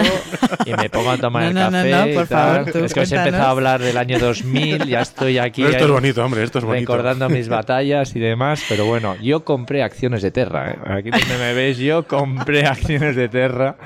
[0.65, 1.91] y me pongo a tomar No, el no, no, café.
[1.91, 2.57] no, y por tal.
[2.57, 5.61] favor, tú es que os he empezado a hablar del año 2000, ya estoy aquí
[5.63, 6.93] Pero esto ahí es bonito, hombre, esto es bonito.
[6.93, 10.71] recordando mis batallas y demás, pero bueno, yo compré acciones de Terra.
[10.73, 10.77] ¿eh?
[10.87, 13.77] Aquí donde me ves, yo compré acciones de Terra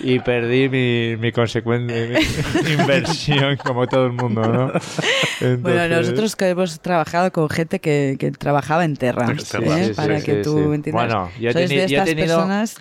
[0.00, 2.10] y perdí mi, mi consecuente
[2.66, 4.66] mi inversión, como todo el mundo, ¿no?
[4.70, 9.84] Bueno, Entonces- nosotros que hemos trabajado con gente que, que trabajaba en Terra, Sí, ¿eh?
[9.86, 10.74] sí, para sí, que sí, tú sí.
[10.74, 10.92] entiendas.
[11.06, 12.76] Bueno, yo he Sois de yo estas tenido- personas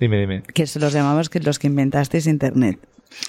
[0.00, 0.42] Dime, dime.
[0.42, 2.78] que se los llamamos que los que inventasteis Internet,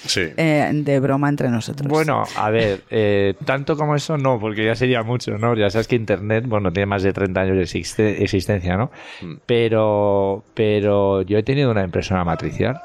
[0.06, 0.22] Sí.
[0.36, 1.88] eh, de broma entre nosotros.
[1.88, 5.54] Bueno, a ver, eh, tanto como eso no, porque ya sería mucho, ¿no?
[5.56, 8.90] Ya sabes que Internet, bueno, tiene más de 30 años de existe- existencia, ¿no?
[9.22, 9.34] Mm.
[9.46, 12.78] Pero, pero yo he tenido una impresora matricial.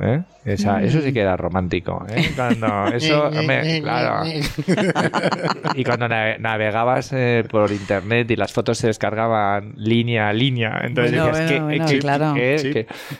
[0.00, 0.22] ¿Eh?
[0.44, 2.04] Esa, Eso sí que era romántico.
[2.08, 2.30] ¿eh?
[2.36, 4.24] Cuando eso, hombre, claro.
[5.74, 10.80] Y cuando na- navegabas eh, por internet y las fotos se descargaban línea a línea,
[10.82, 12.34] entonces Bueno, decías bueno, que- claro.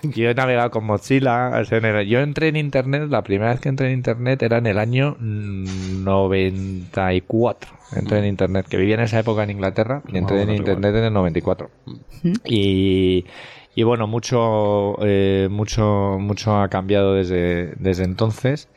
[0.03, 1.51] yo he navegado con Mozilla.
[1.61, 4.43] o sea, en el- Yo entré en internet, la primera vez que entré en internet
[4.43, 7.71] era en el año mm, 94.
[7.97, 10.95] Entré en internet, que vivía en esa época en Inglaterra y entré Ah, en internet
[10.95, 11.71] en el 94.
[12.45, 13.25] Y,
[13.79, 18.69] y bueno, mucho, eh, mucho, mucho ha cambiado desde, desde entonces.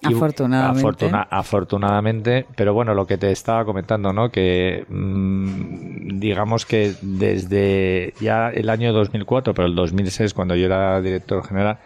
[0.00, 1.04] Y- Afortunadamente.
[1.04, 4.30] afortuna- afortunadamente, pero bueno, lo que te estaba comentando, ¿no?
[4.30, 11.02] Que mm, digamos que desde ya el año 2004, pero el 2006, cuando yo era
[11.02, 11.76] director general,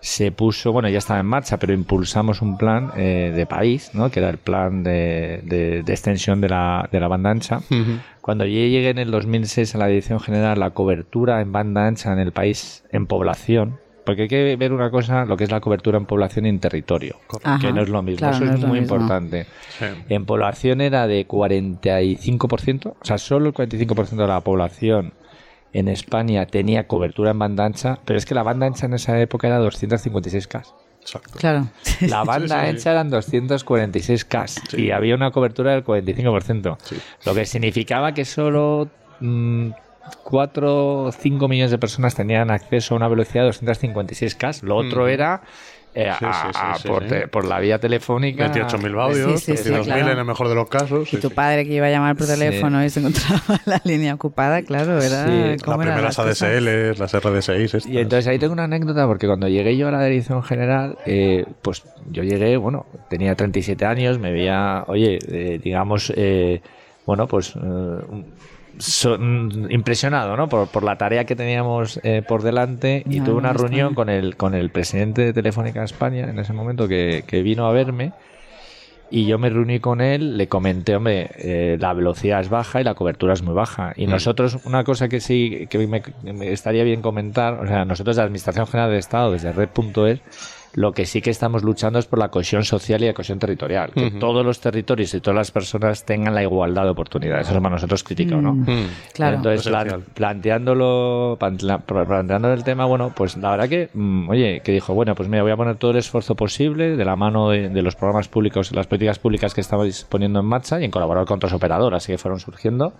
[0.00, 4.10] se puso, bueno, ya estaba en marcha, pero impulsamos un plan eh, de país, ¿no?
[4.10, 7.60] Que era el plan de, de- de extensión de la, de la banda ancha.
[8.20, 12.12] Cuando yo llegué en el 2006 a la dirección general, la cobertura en banda ancha
[12.12, 15.60] en el país, en población, porque hay que ver una cosa, lo que es la
[15.60, 18.18] cobertura en población y en territorio, Ajá, que no es lo mismo.
[18.18, 18.96] claro, Eso no es muy mismo.
[18.96, 19.46] importante.
[19.78, 19.86] Sí.
[20.08, 25.12] En población era de 45%, o sea, solo el 45% de la población
[25.78, 29.18] en España tenía cobertura en banda ancha, pero es que la banda ancha en esa
[29.20, 30.64] época era 256K.
[31.00, 31.38] Exacto.
[31.38, 31.68] Claro.
[32.00, 32.70] La banda sí, sí.
[32.70, 36.76] ancha eran 246K y había una cobertura del 45%.
[37.24, 38.88] Lo que significaba que solo
[40.24, 44.62] 4 o 5 millones de personas tenían acceso a una velocidad de 256K.
[44.62, 45.08] Lo otro Mm.
[45.08, 45.42] era
[45.96, 47.08] eh, Sí, a- sí, sí, a- sí, por, sí.
[47.08, 48.44] te- por la vía telefónica.
[48.52, 50.12] 28.000 baudios, Sí, sí, sí, 32.000 claro.
[50.12, 51.08] en el mejor de los casos.
[51.12, 51.34] Y sí, tu sí.
[51.34, 52.32] padre que iba a llamar por Sí.
[52.34, 55.24] teléfono y se encontraba la línea ocupada, claro, era...
[55.26, 56.18] Sí, ¿cómo primeras las?
[56.18, 57.74] ADSL, las RD6.
[57.74, 57.86] estas.
[57.86, 61.46] Y entonces ahí tengo una anécdota porque cuando llegué yo a la dirección general, eh,
[61.62, 66.60] pues yo llegué, bueno, tenía 37 años, me veía, oye, eh, digamos, eh,
[67.06, 68.24] bueno, pues eh,
[68.78, 70.48] so- mm, impresionado, ¿no?
[70.48, 73.94] Por, por la tarea que teníamos eh, por delante y Ya, tuve una no reunión
[73.94, 77.72] con el, con el presidente de Telefónica España en ese momento que, que vino a
[77.72, 78.12] verme.
[79.08, 82.84] Y yo me reuní con él, le comenté, hombre, eh, la velocidad es baja y
[82.84, 83.92] la cobertura es muy baja.
[83.96, 84.10] Y Mm.
[84.10, 88.22] nosotros, una cosa que sí que me, me estaría bien comentar, o sea, nosotros de
[88.22, 90.20] la Administración General del Estado, desde Red.es,
[90.76, 93.92] lo que sí que estamos luchando es por la cohesión social y la cohesión territorial.
[93.92, 97.46] Que todos los territorios y todas las personas tengan la igualdad de oportunidades.
[97.46, 98.52] Eso es para nosotros crítico, ¿no?
[98.52, 98.88] Mm.
[99.14, 99.36] Claro.
[99.38, 99.72] Entonces,
[100.12, 105.30] planteándolo, planteando el tema, bueno, pues la verdad que, mm, oye, que dijo, bueno, pues
[105.30, 108.28] mira, voy a poner todo el esfuerzo posible de la mano de, de los programas
[108.28, 112.06] públicos, las políticas públicas que estabais poniendo en marcha y en colaborar con otras operadoras
[112.06, 112.92] que fueron surgiendo.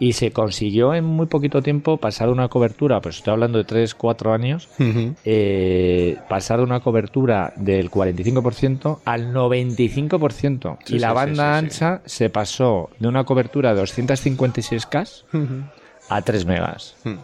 [0.00, 3.94] Y se consiguió en muy poquito tiempo pasar una cobertura, pues estoy hablando de 3,
[3.94, 5.14] 4 años, Ujú.
[5.26, 10.78] eh, pasar una cobertura del 45% al 95%.
[10.86, 11.84] Sí, y la sí, banda sí, sí, sí.
[11.84, 15.64] ancha se pasó de una cobertura de 256K Ujú.
[16.08, 16.96] a 3 megas.
[17.04, 17.14] Mm.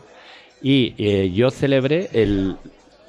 [0.62, 2.56] Y eh, yo celebré el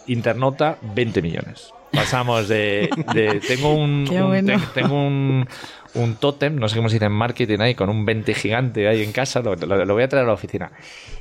[0.07, 1.73] Internota 20 millones.
[1.91, 2.89] Pasamos de...
[3.13, 4.59] de- tengo un, bueno.
[4.73, 5.47] te- tengo un,
[5.95, 9.03] un tótem, no sé cómo se dice en marketing ahí, con un 20 gigante ahí
[9.03, 10.71] en casa, lo, lo- lo voy a traer a la oficina.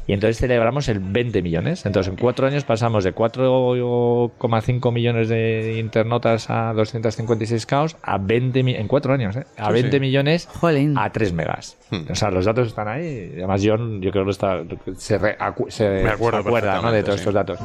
[0.07, 1.85] Y entonces celebramos el 20 millones.
[1.87, 8.63] Entonces en cuatro años pasamos de 4,5 millones de internautas a 256 caos a 20
[8.63, 9.45] mi- en cuatro años, ¿eh?
[9.57, 10.01] a Sí, 20 sí.
[10.01, 10.97] millones Jolín.
[10.99, 11.77] a 3 megas.
[11.91, 12.11] Hmm.
[12.11, 13.33] O sea, los datos están ahí.
[13.37, 14.63] Además, yo, yo creo que está,
[14.97, 16.93] se, re- acu- se- Me acuerdo se acuerda ¿no?
[16.93, 17.59] de todos perfectamente, estos datos.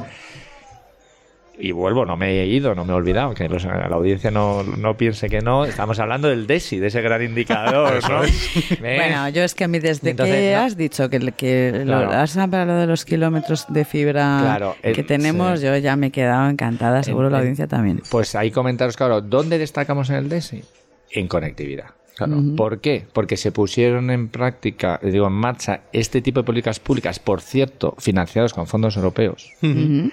[1.63, 4.63] Y vuelvo, no me he ido, no me he olvidado, que los- la audiencia no,
[4.63, 5.63] no piense que no.
[5.65, 8.23] Estamos hablando del DESI, de ese gran indicador, ¿no?
[8.23, 8.77] ¿Eh?
[8.79, 12.09] Bueno, yo es que a mí desde Entonces, que no- has dicho que, que lo-
[12.11, 15.65] has hablado de los kilómetros de fibra Claro, eh, que tenemos, sí.
[15.67, 18.01] yo ya me he quedado encantada, seguro la en- audiencia también.
[18.09, 20.63] Pues ahí comentaros, claro, ¿dónde destacamos en el DESI?
[21.11, 21.91] En conectividad.
[22.17, 22.37] Claro.
[22.57, 23.05] ¿Por qué?
[23.13, 27.95] Porque se pusieron en práctica, digo, en marcha este tipo de políticas públicas, por cierto,
[27.99, 30.11] financiados con fondos europeos, Ujú.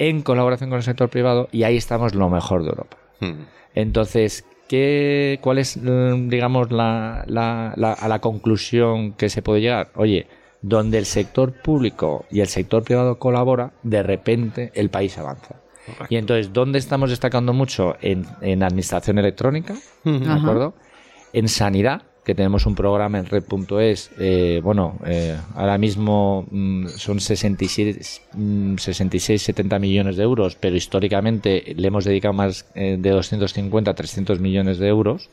[0.00, 2.96] En colaboración con el sector privado, y ahí estamos lo mejor de Europa.
[3.20, 3.32] Mm.
[3.74, 9.60] Entonces, ¿qué, ¿cuál es, mm, digamos, la, la- la- a la conclusión que se puede
[9.60, 9.90] llegar?
[9.94, 10.26] Oye,
[10.62, 15.56] donde el sector público y el sector privado colabora, de repente el país avanza.
[16.08, 17.96] Y entonces, ¿dónde estamos destacando mucho?
[18.00, 20.74] En, en administración electrónica, ¿de acuerdo?
[21.32, 27.18] En sanidad, que tenemos un programa en red.es, eh, bueno, eh, ahora mismo mm, son
[27.18, 33.10] 66, mm, 66, 70 millones de euros, pero históricamente le hemos dedicado más eh, de
[33.10, 35.30] 250 a 300 millones de euros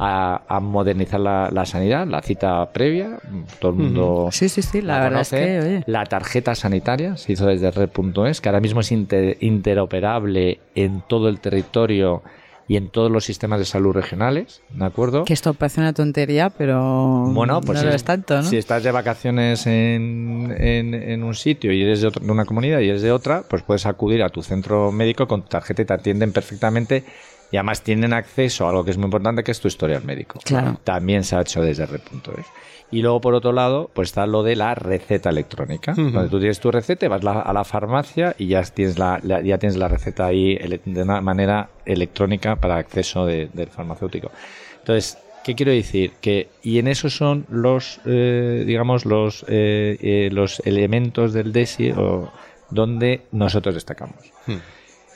[0.00, 4.62] a, a modernizar la, la sanidad, la cita previa, mm, todo el mundo Sí, sí,
[4.62, 5.44] sí, la, verdad es conoce.
[5.46, 10.58] que, oye, La tarjeta sanitaria se hizo desde red.es, que ahora mismo es inter- interoperable
[10.74, 12.22] en todo el territorio
[12.66, 15.24] y en todos los sistemas de salud regionales, ¿de acuerdo?
[15.24, 18.42] que esto parece una tontería, pero Bueno, pues no si, lo es tanto, ¿no?
[18.42, 22.44] si estás de vacaciones en, en- en un sitio y eres de, otro- de una
[22.46, 25.82] comunidad y eres de otra, pues puedes acudir a tu centro médico con tu tarjeta
[25.82, 27.04] y te atienden perfectamente
[27.50, 30.40] y además tienen acceso a algo que es muy importante que es tu historial médico.
[30.44, 30.80] Claro.
[30.82, 32.46] También se ha hecho desde red.es.
[32.90, 35.94] Y luego, por otro lado, pues está lo de la receta electrónica.
[35.94, 39.40] Donde tú tienes tu receta, vas la- a la farmacia y ya tienes la, la-
[39.40, 44.30] ya tienes la receta ahí de una manera electrónica para acceso de- del farmacéutico.
[44.78, 46.12] Entonces, ¿qué quiero decir?
[46.20, 51.92] Que, y en eso son los, eh, digamos, los, eh, eh, los elementos del DESI
[51.96, 52.30] o
[52.70, 54.16] donde nosotros destacamos.
[54.46, 54.52] Mm.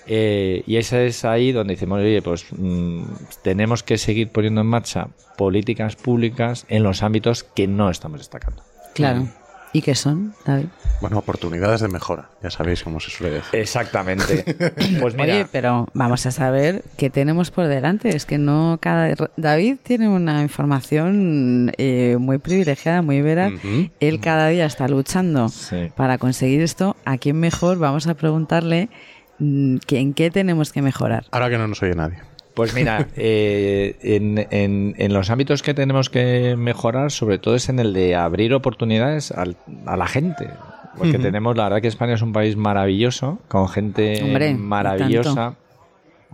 [0.09, 3.03] Eh, y esa es ahí donde decimos, oye, pues mm,
[3.43, 8.63] tenemos que seguir poniendo en marcha políticas públicas en los ámbitos que no estamos destacando.
[8.95, 9.29] Claro.
[9.71, 10.65] ¿Y qué son, David?
[11.03, 12.31] Bueno, oportunidades de mejora.
[12.43, 13.61] Ya sabéis cómo se suele decir.
[13.61, 14.57] Exactamente.
[15.01, 18.17] Pues mira, Oye, pero vamos a saber qué tenemos por delante.
[18.17, 19.15] Es que no cada...
[19.37, 23.53] David tiene una información eh, muy privilegiada, muy veraz.
[24.01, 25.91] Él cada día está luchando Sí.
[25.95, 26.97] para conseguir esto.
[27.05, 27.79] ¿A quién mejor?
[27.79, 31.25] Vamos a preguntarle mm, ¿en qué tenemos que mejorar?
[31.31, 32.19] Ahora que no nos oye nadie.
[32.55, 37.69] Pues mira, eh, en, en- en los ámbitos que tenemos que mejorar, sobre todo es
[37.69, 40.49] en el de abrir oportunidades al- a la gente.
[40.97, 45.55] Porque tenemos, la verdad que España es un país maravilloso, con gente Hombre, maravillosa,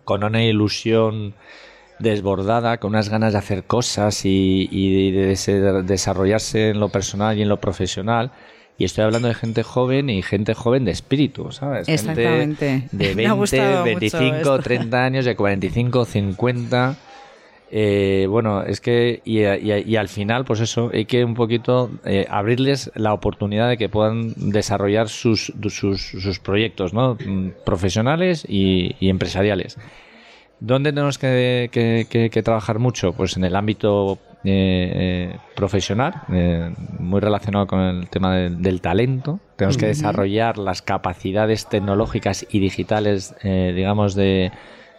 [0.04, 1.34] con una ilusión
[1.98, 7.36] desbordada, con unas ganas de hacer cosas y, y de des- desarrollarse en lo personal
[7.38, 8.30] y en lo profesional.
[8.76, 11.86] Y estoy hablando de gente joven y gente joven de espíritu, ¿sabes?
[11.86, 12.88] Gente Exactamente.
[12.90, 14.58] de Me ha 20, gustado mucho 25, esto.
[14.60, 16.96] 30 años, de 45, 50.
[17.70, 21.90] Eh, bueno, es que y, y- y al final, pues eso, hay que un poquito
[22.04, 27.14] eh, abrirles la oportunidad de que puedan desarrollar sus, sus, sus proyectos ¿no?
[27.24, 29.76] Mm, profesionales y, y empresariales.
[30.60, 33.12] ¿Dónde tenemos que, que- que- que trabajar mucho?
[33.12, 38.80] Pues en el ámbito eh, eh, profesional, eh, muy relacionado con el tema del, del
[38.80, 39.40] talento.
[39.56, 44.52] Tenemos que desarrollar las capacidades tecnológicas y digitales, eh, digamos, de,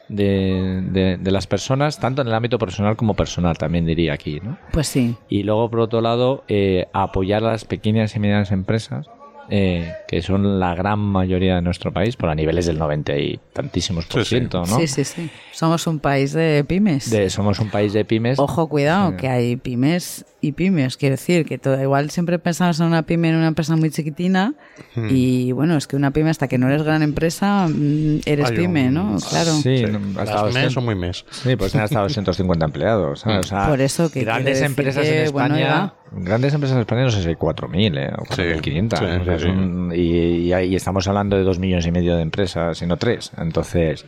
[0.10, 4.40] de, de- de las personas, tanto en el ámbito profesional como personal, también diría aquí.
[4.42, 4.58] ¿no?
[4.72, 5.16] Pues sí.
[5.30, 9.08] Y luego, por otro lado, eh, apoyar a las pequeñas y medianas empresas,
[9.50, 13.40] eh, que son la gran mayoría de nuestro país, por a niveles del 90 y
[13.54, 14.36] tantísimos por Sí, sí.
[14.38, 14.78] ciento, ¿no?
[14.78, 15.30] Sí, sí, sí.
[15.52, 17.10] Somos un país de pymes.
[17.10, 18.40] De- somos un país de pymes.
[18.40, 19.18] Ojo, cuidado, Sí.
[19.18, 20.98] que hay pymes y pymes.
[20.98, 24.54] Quiero decir que todo, igual siempre pensamos en una pyme en una empresa muy chiquitina
[24.96, 25.08] Hmm.
[25.10, 28.92] y bueno, es que una pyme hasta que no eres gran empresa mm, eres pyme,
[28.92, 29.18] ¿no?
[29.30, 29.52] Claro.
[29.54, 29.84] Sí, Sí.
[29.84, 31.26] hasta Las 200 mes son muy mes.
[31.32, 33.20] Sí, pues tienen hasta 250 empleados.
[33.22, 33.40] ¿sabes?
[33.40, 36.20] O sea, Por eso que grandes empresas que, en bueno, España, ya.
[36.22, 38.98] grandes empresas en España no sé si hay 4.000 eh, o Sí, 4.500.
[39.00, 40.00] sí, o sea, sí, son- y,
[40.48, 43.32] y ahí estamos hablando de 2 millones y medio de empresas, sino 3.
[43.38, 44.06] Entonces,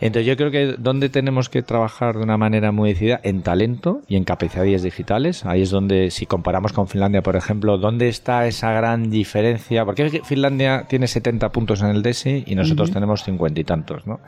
[0.00, 4.02] entonces yo creo que donde tenemos que trabajar de una manera muy decidida en talento
[4.06, 5.44] y en capacidades digitales.
[5.44, 9.84] Ahí es donde, si comparamos con Finlandia, por ejemplo, ¿dónde está esa gran diferencia?
[9.84, 14.20] Porque Finlandia tiene 70 puntos en el DESI y nosotros tenemos 50 y tantos, ¿no?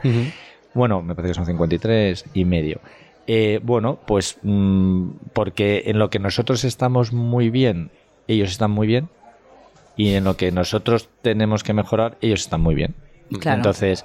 [0.75, 2.81] Bueno, me parece que son 53 y medio.
[3.27, 7.91] Eh, bueno, pues mm, porque en lo que nosotros estamos muy bien,
[8.27, 9.09] ellos están muy bien.
[9.97, 12.95] Y en lo que nosotros tenemos que mejorar, ellos están muy bien.
[13.41, 13.59] Claro.
[13.59, 14.05] Entonces,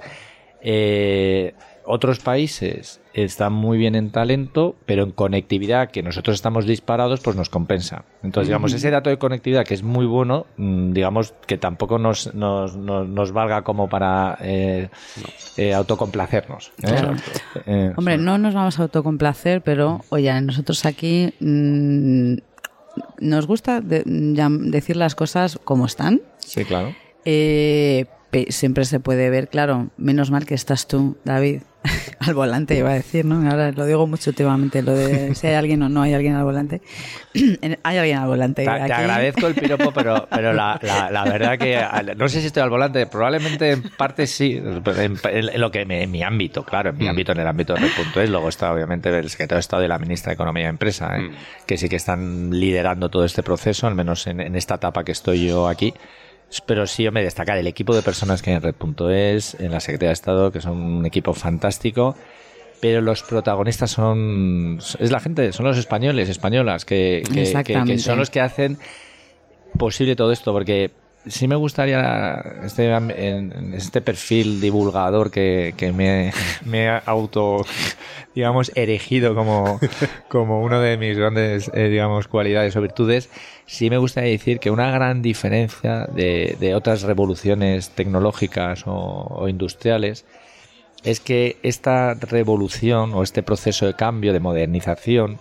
[0.62, 1.54] eh,
[1.88, 7.36] otros países están muy bien en talento, pero en conectividad, que nosotros estamos disparados, pues
[7.36, 8.04] nos compensa.
[8.24, 12.34] Entonces, digamos, ese dato de conectividad que es muy bueno, mm, digamos, que tampoco nos,
[12.34, 14.88] nos, nos, nos valga como para eh,
[15.56, 16.72] eh, autocomplacernos.
[16.78, 16.86] ¿eh?
[16.86, 17.14] Claro.
[17.66, 22.34] Eh, Hombre, no nos vamos a autocomplacer, pero oye, nosotros aquí mm,
[23.20, 26.20] nos gusta de- decir las cosas como están.
[26.38, 26.94] sí, claro.
[27.24, 28.06] Eh,
[28.50, 31.62] siempre se puede ver, claro, menos mal que estás tú, David,
[32.20, 33.48] al volante, iba a decir, ¿no?
[33.48, 36.44] Ahora lo digo mucho últimamente, lo de si hay alguien o no hay alguien al
[36.44, 36.80] volante.
[37.82, 38.64] hay alguien al volante.
[38.64, 41.80] Te, agradezco el piropo, pero, pero la, la- la verdad que
[42.16, 45.70] no sé si estoy al volante, probablemente en parte sí, pero en, en- en lo
[45.70, 48.48] que me- en mi ámbito, claro, en mi ámbito, en el ámbito de Red.es, luego
[48.48, 51.30] está obviamente el secretario de Estado y la ministra de Economía y Empresa, ¿eh?
[51.66, 55.12] que sí que están liderando todo este proceso, al menos en, en esta etapa que
[55.12, 55.94] estoy yo aquí.
[56.66, 60.10] Pero sí, me destacar el equipo de personas que hay en Red.es, en la Secretaría
[60.10, 62.16] de Estado, que son un equipo fantástico.
[62.80, 64.78] Pero los protagonistas son.
[65.00, 67.72] Es la gente, son los españoles, españolas, que, que- que-
[68.04, 68.78] son los que hacen
[69.78, 70.90] posible todo esto, porque
[71.26, 76.32] sí me gustaría este, en- este perfil divulgador que, que me,
[76.64, 77.64] me he auto,
[78.34, 79.80] digamos, erigido como,
[80.28, 83.28] como uno de mis grandes, eh, digamos, cualidades o virtudes,
[83.66, 89.48] sí me gustaría decir que una gran diferencia de, de otras revoluciones tecnológicas o, o
[89.48, 90.24] industriales
[91.04, 95.38] es que esta revolución o este proceso de cambio, de modernización,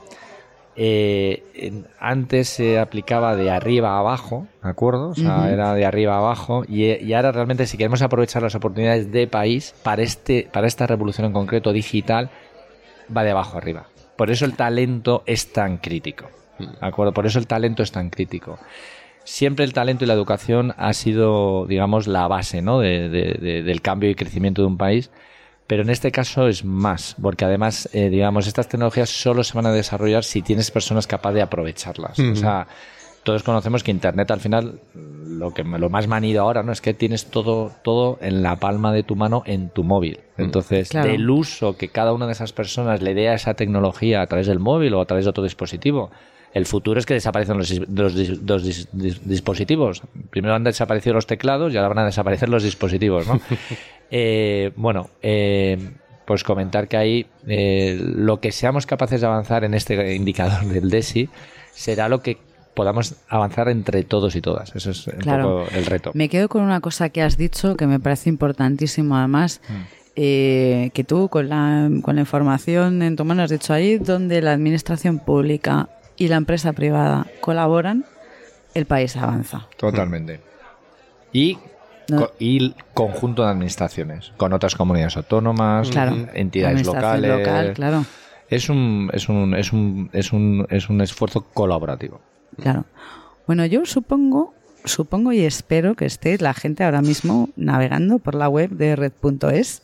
[0.76, 5.10] eh, antes se aplicaba de arriba a abajo, ¿de acuerdo?
[5.10, 8.56] O sea, era de arriba a abajo y, y ahora realmente si queremos aprovechar las
[8.56, 12.30] oportunidades de país para, este, para esta revolución en concreto digital,
[13.16, 13.88] va de abajo a arriba.
[14.18, 17.14] Por eso el talento es tan crítico, ¿de acuerdo?
[17.14, 18.58] Por eso el talento es tan crítico.
[19.24, 22.80] Siempre el talento y la educación ha sido, digamos, la base ¿no?
[22.80, 25.10] de- de- de- del cambio y crecimiento de un país.
[25.68, 29.66] Pero en este caso es más, porque además, eh, digamos, estas tecnologías solo se van
[29.66, 32.20] a desarrollar si tienes personas capaces de aprovecharlas.
[32.20, 32.68] O sea,
[33.24, 36.72] todos conocemos que Internet al final, lo que lo más manido ahora, ¿no?
[36.72, 40.20] Es que tienes todo, todo en la palma de tu mano en tu móvil.
[40.38, 41.12] Entonces, Claro.
[41.12, 44.46] del uso que cada una de esas personas le dé a esa tecnología a través
[44.46, 46.12] del móvil o a través de otro dispositivo,
[46.56, 50.02] el futuro es que desaparecen los, dis- los dis- los dis- dis- dispositivos.
[50.32, 53.40] Primero han desaparecido los teclados y ahora van a desaparecer los dispositivos, ¿no?
[54.12, 55.78] Eh, bueno, eh,
[56.26, 60.90] pues comentar que ahí eh, lo que seamos capaces de avanzar en este indicador del
[60.92, 61.28] DESI
[61.74, 62.38] será lo que
[62.76, 64.76] podamos avanzar entre todos y todas.
[64.76, 65.66] Eso es un Claro.
[65.66, 66.12] poco el reto.
[66.14, 69.60] Me quedo con una cosa que has dicho que me parece importantísimo, además,
[70.16, 74.42] eh, que tú con la, con la información en tu mano has dicho ahí donde
[74.42, 78.06] la administración pública y la empresa privada colaboran,
[78.74, 79.68] el país avanza.
[79.78, 80.40] Totalmente.
[81.34, 81.58] Y,
[82.10, 82.18] No.
[82.22, 86.16] co- y el conjunto de administraciones, con otras comunidades autónomas, Claro.
[86.34, 87.30] entidades locales.
[87.40, 88.06] local, claro,
[88.50, 92.22] Es un, es un, es un, es un, es un esfuerzo colaborativo.
[92.62, 92.86] claro.
[93.48, 94.54] Bueno, yo supongo,
[94.86, 99.82] supongo y espero que esté la gente ahora mismo navegando por la web de red.es.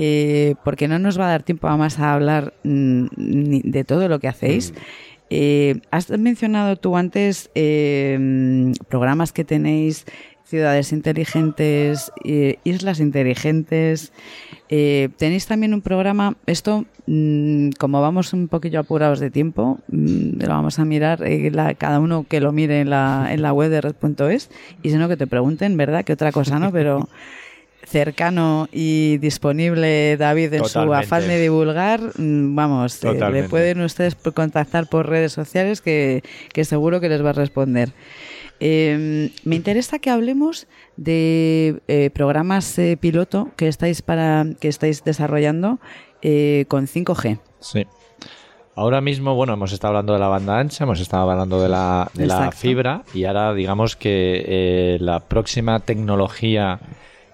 [0.00, 4.06] eh, porque no nos va a dar tiempo además a hablar mm, ni de todo
[4.08, 4.72] lo que hacéis.
[5.30, 10.06] Eh, has mencionado tú antes eh, programas que tenéis,
[10.44, 14.12] ciudades inteligentes, eh, islas inteligentes.
[14.70, 20.40] Eh, tenéis también un programa, esto mm, como vamos un poquillo apurados de tiempo, mm,
[20.40, 23.52] lo vamos a mirar, eh, la- cada uno que lo mire en la, en la
[23.52, 24.50] web de red.es
[24.82, 26.04] y si no que te pregunten, ¿verdad?
[26.04, 26.72] Que otra cosa, ¿no?
[26.72, 27.08] Pero
[27.88, 34.14] cercano y disponible David en su afán de divulgar, mm, vamos, eh, le pueden ustedes
[34.14, 36.22] contactar por redes sociales que,
[36.52, 37.92] que seguro que les va a responder.
[38.60, 40.66] Eh, me interesa que hablemos
[40.96, 45.78] de eh, programas eh, piloto que estáis para que estáis desarrollando
[46.22, 47.38] eh, con 5G.
[47.60, 47.86] Sí.
[48.74, 52.10] Ahora mismo, bueno, hemos estado hablando de la banda ancha, hemos estado hablando de la,
[52.14, 52.58] de la Exacto.
[52.58, 56.78] fibra y ahora digamos que la próxima tecnología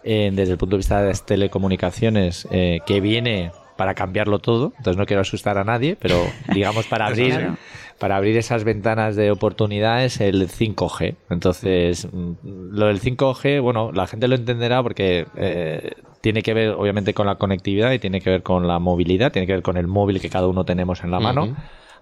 [0.05, 4.73] eh, desde el punto de vista de las telecomunicaciones eh, que viene para cambiarlo todo,
[4.79, 6.23] entonces no quiero asustar a nadie, pero
[6.55, 7.57] digamos para abrir Claro.
[7.99, 11.17] para abrir esas ventanas de oportunidades el 5G.
[11.31, 12.33] Entonces, mm,
[12.71, 17.27] lo del 5G, bueno, la gente lo entenderá porque eh, tiene que ver obviamente con
[17.27, 20.21] la conectividad y tiene que ver con la movilidad, tiene que ver con el móvil
[20.21, 21.57] que cada uno tenemos en la mano.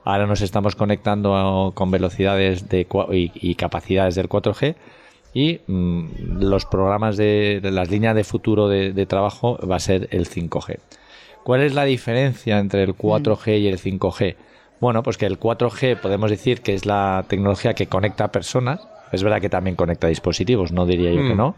[0.04, 4.74] Ahora nos estamos conectando con velocidades de, y, y capacidades del 4G
[5.34, 9.80] y mm, los programas de, de las líneas de futuro de, de trabajo va a
[9.80, 10.78] ser el 5G.
[11.44, 14.36] ¿Cuál es la diferencia entre el 4G y el 5G?
[14.80, 18.80] Bueno, pues que el 4G podemos decir que es la tecnología que conecta a personas.
[19.12, 21.36] Es verdad que también conecta dispositivos, no diría yo que Mm.
[21.36, 21.54] no.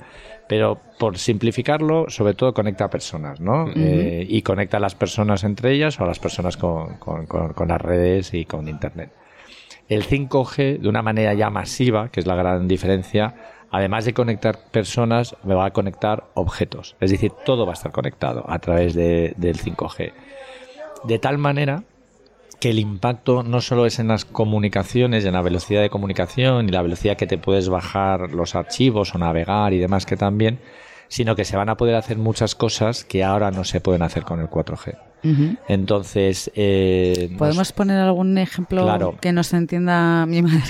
[0.48, 3.66] Pero por simplificarlo, sobre todo conecta a personas, ¿no?
[3.76, 7.52] Eh, y conecta a las personas entre ellas o a las personas con, con- con-
[7.54, 9.10] con las redes y con Internet.
[9.88, 13.34] El 5G, de una manera ya masiva, que es la gran diferencia,
[13.74, 16.94] además de conectar personas, me va a conectar objetos.
[17.00, 20.12] Es decir, todo va a estar conectado a través de- del 5G.
[21.02, 21.82] De tal manera
[22.60, 26.72] que el impacto no solo es en las comunicaciones, en la velocidad de comunicación y
[26.72, 30.60] la velocidad que te puedes bajar los archivos o navegar y demás que también,
[31.08, 34.22] sino que se van a poder hacer muchas cosas que ahora no se pueden hacer
[34.22, 34.96] con el 4G.
[35.68, 39.16] Entonces, eh, nos- ¿Podemos poner algún ejemplo Claro.
[39.20, 40.62] que nos entienda mi madre?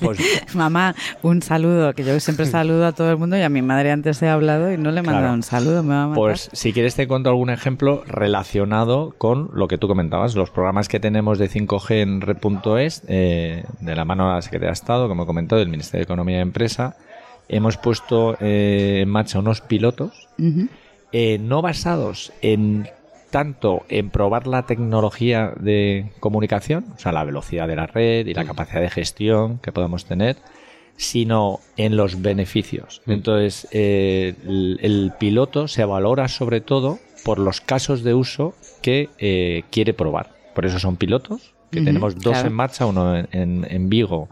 [0.00, 0.18] Pues-
[0.54, 3.90] Mamá, un saludo, que yo siempre saludo a todo el mundo y a mi madre
[3.92, 5.34] antes he hablado y no le he mandado Claro.
[5.34, 6.16] un saludo, me va a matar.
[6.20, 10.88] Pues si quieres te cuento algún ejemplo relacionado con lo que tú comentabas, los programas
[10.88, 15.08] que tenemos de 5G en red.es, eh, de la mano de la Secretaría de Estado,
[15.08, 16.96] como he comentado, del Ministerio de Economía y Empresa,
[17.48, 20.28] hemos puesto eh, en marcha unos pilotos
[21.12, 22.88] eh, no basados en
[23.30, 28.34] tanto en probar la tecnología de comunicación, o sea, la velocidad de la red y
[28.34, 30.36] la capacidad de gestión que podamos tener,
[30.96, 33.00] sino en los beneficios.
[33.06, 39.08] Entonces, eh, el, el piloto se valora sobre todo por los casos de uso que
[39.18, 40.30] eh, quiere probar.
[40.54, 42.48] Por eso son pilotos, que tenemos dos claro.
[42.48, 44.28] en marcha, uno en, en- en Vigo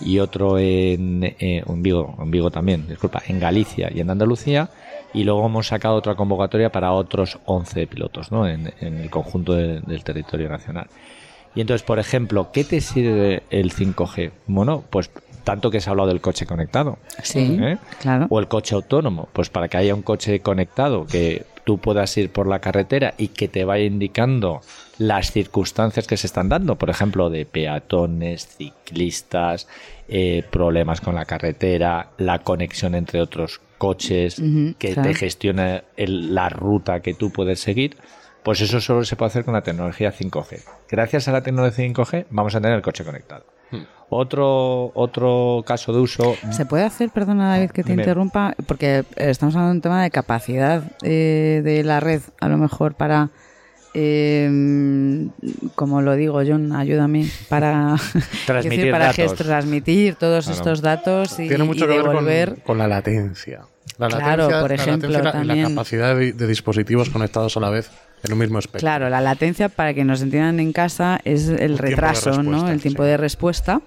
[0.00, 4.70] y otro en, eh, en Vigo, en Vigo también, disculpa, en Galicia y en Andalucía.
[5.12, 8.46] Y luego hemos sacado otra convocatoria para otros 11 pilotos ¿no?
[8.46, 10.86] en, en el conjunto de- del territorio nacional.
[11.54, 14.30] Y entonces, por ejemplo, ¿qué te sirve el 5G?
[14.46, 15.10] Bueno, pues
[15.42, 16.98] tanto que se ha hablado del coche conectado.
[17.24, 17.76] Sí, ¿eh?
[18.00, 18.26] claro.
[18.30, 22.30] O el coche autónomo, pues para que haya un coche conectado, que tú puedas ir
[22.30, 24.60] por la carretera y que te vaya indicando
[24.98, 29.66] las circunstancias que se están dando, por ejemplo, de peatones, ciclistas,
[30.08, 34.36] eh, problemas con la carretera, la conexión entre otros coches,
[34.78, 35.08] que claro.
[35.08, 37.96] te gestione el- la ruta que tú puedes seguir.
[38.42, 40.62] Pues eso solo se puede hacer con la tecnología 5G.
[40.88, 43.44] Gracias a la tecnología 5G vamos a tener el coche conectado.
[44.12, 48.02] Otro, otro caso de uso ¿Se puede hacer, perdona David que te Dime.
[48.02, 52.48] interrumpa, porque eh, estamos hablando de un tema de capacidad eh, de la red, a
[52.48, 53.30] lo mejor para,
[53.94, 55.28] eh,
[55.76, 57.94] como lo digo John, ayúdame, para
[58.46, 59.34] Transmitir decir, para datos.
[59.36, 60.58] transmitir todos Claro.
[60.58, 62.62] estos datos y, Tiene mucho y que ver con, devolver.
[62.64, 63.60] con la latencia.
[63.98, 65.62] La Claro, latencia, por la ejemplo, latencia y la- y también.
[65.62, 67.90] la capacidad de, de dispositivos conectados a la vez
[68.22, 68.80] En un mismo espectro.
[68.80, 72.68] Claro, la latencia, para que nos entiendan en casa, es el, de retraso, ¿no?
[72.70, 73.08] El tiempo sí.
[73.08, 73.80] de respuesta.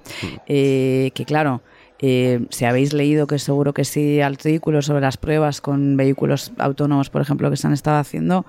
[0.47, 1.61] eh, que claro,
[1.99, 7.09] eh, si habéis leído, que seguro que sí, artículos sobre las pruebas con vehículos autónomos,
[7.11, 8.45] por ejemplo, que se han estado haciendo,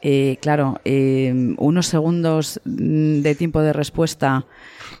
[0.00, 4.46] eh, claro, eh, unos segundos mm, de tiempo de respuesta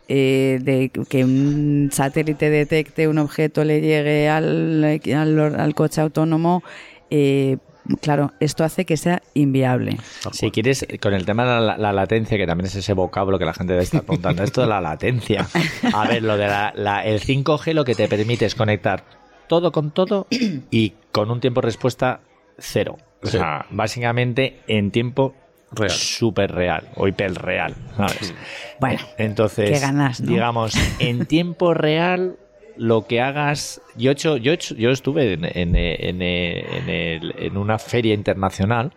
[0.08, 4.82] eh, de que un satélite detecte un objeto, le llegue al,
[5.14, 6.62] al, al coche autónomo,
[7.10, 7.58] eh,
[8.00, 9.96] claro, esto hace que sea inviable.
[10.32, 13.44] Si quieres, con el tema de la, la latencia, que también es ese vocablo que
[13.44, 15.46] la gente debe estar preguntando, esto de la latencia.
[15.92, 19.04] A ver, lo de la, la- el 5G lo que te permite es conectar
[19.46, 20.26] todo con todo
[20.70, 22.20] y con un tiempo de respuesta
[22.58, 22.96] cero.
[23.22, 23.38] O Sí.
[23.38, 25.34] sea, básicamente en tiempo
[25.70, 25.90] Real.
[25.90, 28.34] súper real o hiper real, ¿sabes?
[28.80, 30.30] Bueno, Entonces, qué ganas, ¿no?
[30.32, 32.36] digamos, en tiempo real,
[32.76, 33.80] lo que hagas.
[33.96, 37.78] Yo, he hecho, yo, he hecho- yo estuve en, en- en- en el- en una
[37.78, 38.92] feria internacional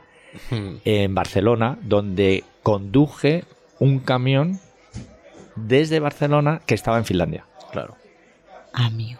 [0.85, 3.43] en Barcelona, donde conduje
[3.79, 4.59] un camión
[5.55, 7.45] desde Barcelona que estaba en Finlandia.
[7.71, 7.97] Claro.
[8.73, 9.19] amigo.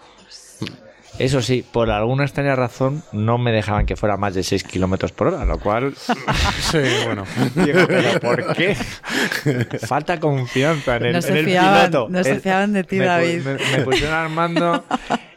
[1.19, 5.11] Eso sí, por alguna extraña razón no me dejaban que fuera más de 6 kilómetros
[5.11, 5.93] por hora, lo cual
[6.61, 7.25] Sí, bueno.
[7.55, 8.75] digo, ¿pero por qué?
[9.87, 12.07] Falta confianza en el, No se en el fiaban- piloto.
[12.09, 13.41] no se fiaban de ti, me David.
[13.43, 14.83] Me, me pusieron al mando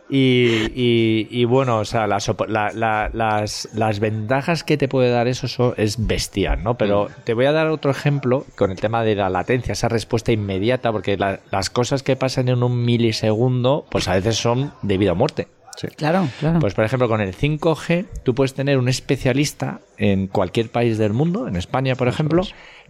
[0.08, 5.10] y, y- y bueno, o sea, las, la- la- las, las ventajas que te puede
[5.10, 6.78] dar eso son- es bestial, ¿no?
[6.78, 10.30] Pero te voy a dar otro ejemplo con el tema de la latencia, esa respuesta
[10.30, 14.98] inmediata, porque la- las cosas que pasan en un milisegundo, pues a veces son de
[14.98, 15.48] vida o muerte.
[15.96, 16.58] Claro, claro.
[16.60, 21.12] Pues por ejemplo, con el 5G, tú puedes tener un especialista en cualquier país del
[21.12, 22.42] mundo, en España, por ejemplo,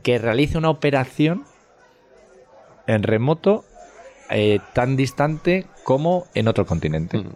[0.03, 1.45] que realice una operación
[2.87, 3.65] en remoto
[4.31, 7.19] eh, tan distante como en otro continente.
[7.19, 7.29] Mm.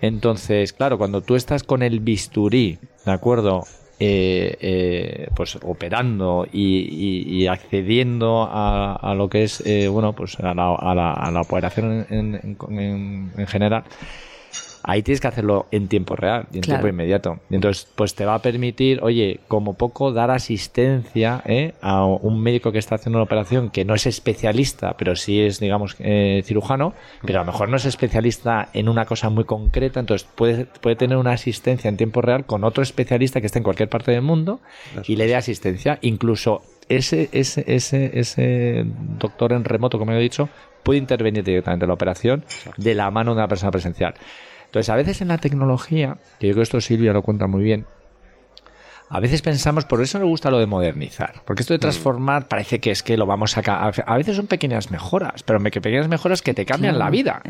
[0.00, 3.64] Entonces, claro, cuando tú estás con el bisturí, ¿de acuerdo?
[4.02, 6.78] Eh, eh, pues operando y,
[7.28, 11.12] y- y accediendo a, a lo que es, eh, bueno, pues a la, a la-
[11.12, 13.84] a la operación en, en- en- en general,
[14.82, 16.80] ahí tienes que hacerlo en tiempo real y en Claro.
[16.82, 17.40] tiempo inmediato.
[17.50, 21.74] Y entonces, pues te va a permitir, oye, como poco dar asistencia ¿eh?
[21.80, 25.60] a un médico que está haciendo una operación que no es especialista, pero sí es,
[25.60, 30.00] digamos, eh, cirujano, pero a lo mejor no es especialista en una cosa muy concreta,
[30.00, 33.64] entonces puede, puede tener una asistencia en tiempo real con otro especialista que esté en
[33.64, 34.60] cualquier parte del mundo
[35.06, 35.98] y le dé asistencia.
[36.02, 38.84] Incluso ese, ese, ese, ese
[39.18, 40.48] doctor en remoto, como he dicho,
[40.82, 42.44] puede intervenir directamente en la operación
[42.76, 44.14] de la mano de una persona presencial.
[44.70, 47.62] Entonces, a veces en la tecnología, que yo creo que esto Silvia lo cuenta muy
[47.64, 47.86] bien,
[49.12, 52.78] a veces pensamos, por eso me gusta lo de modernizar, porque esto de transformar parece
[52.78, 53.60] que es que lo vamos a...
[54.06, 57.42] A veces son pequeñas mejoras, pero me- que pequeñas mejoras que te cambian la vida.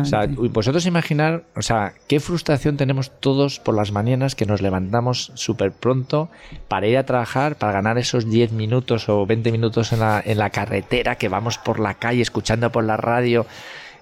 [0.00, 4.62] O sea, vosotros imaginar, o sea, qué frustración tenemos todos por las mañanas que nos
[4.62, 6.30] levantamos súper pronto
[6.68, 10.38] para ir a trabajar, para ganar esos 10 minutos o 20 minutos en la, en
[10.38, 13.44] la carretera, que vamos por la calle escuchando por la radio.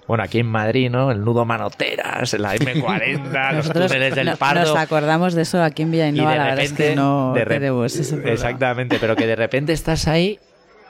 [0.07, 1.11] Bueno, aquí en Madrid, ¿no?
[1.11, 4.61] El nudo manoteras, la M40, los túneles del Pardo.
[4.61, 7.45] nos acordamos de eso aquí en Villanueva, Y de la verdad es que no de
[7.45, 8.31] tenemos ese.
[8.31, 10.39] Exactamente, pero que de repente estás ahí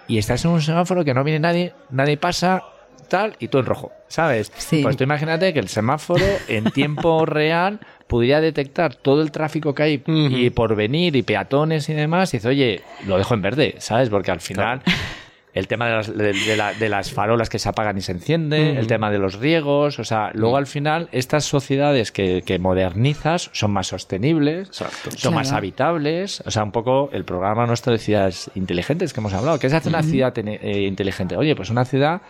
[0.07, 2.63] y estás en un semáforo que no viene nadie, nadie pasa,
[3.09, 4.51] tal, y tú en rojo, ¿sabes?
[4.57, 4.81] Sí.
[4.81, 9.83] Pues tú imagínate que el semáforo en tiempo real pudiera detectar todo el tráfico que
[9.83, 13.75] hay y por venir y peatones y demás y dice, oye, lo dejo en verde,
[13.77, 14.09] ¿sabes?
[14.09, 14.81] Porque al final...
[15.53, 18.13] El tema de las, de, de la- de las farolas que se apagan y se
[18.13, 22.57] encienden, el tema de los riegos, o sea, luego al final estas sociedades que, que
[22.57, 24.69] modernizas son más sostenibles,
[25.17, 29.33] son más habitables, o sea, un poco el programa nuestro de ciudades inteligentes que hemos
[29.33, 29.59] hablado.
[29.59, 31.35] ¿Qué se hace una ciudad eh, inteligente?
[31.35, 32.21] Oye, pues una ciudad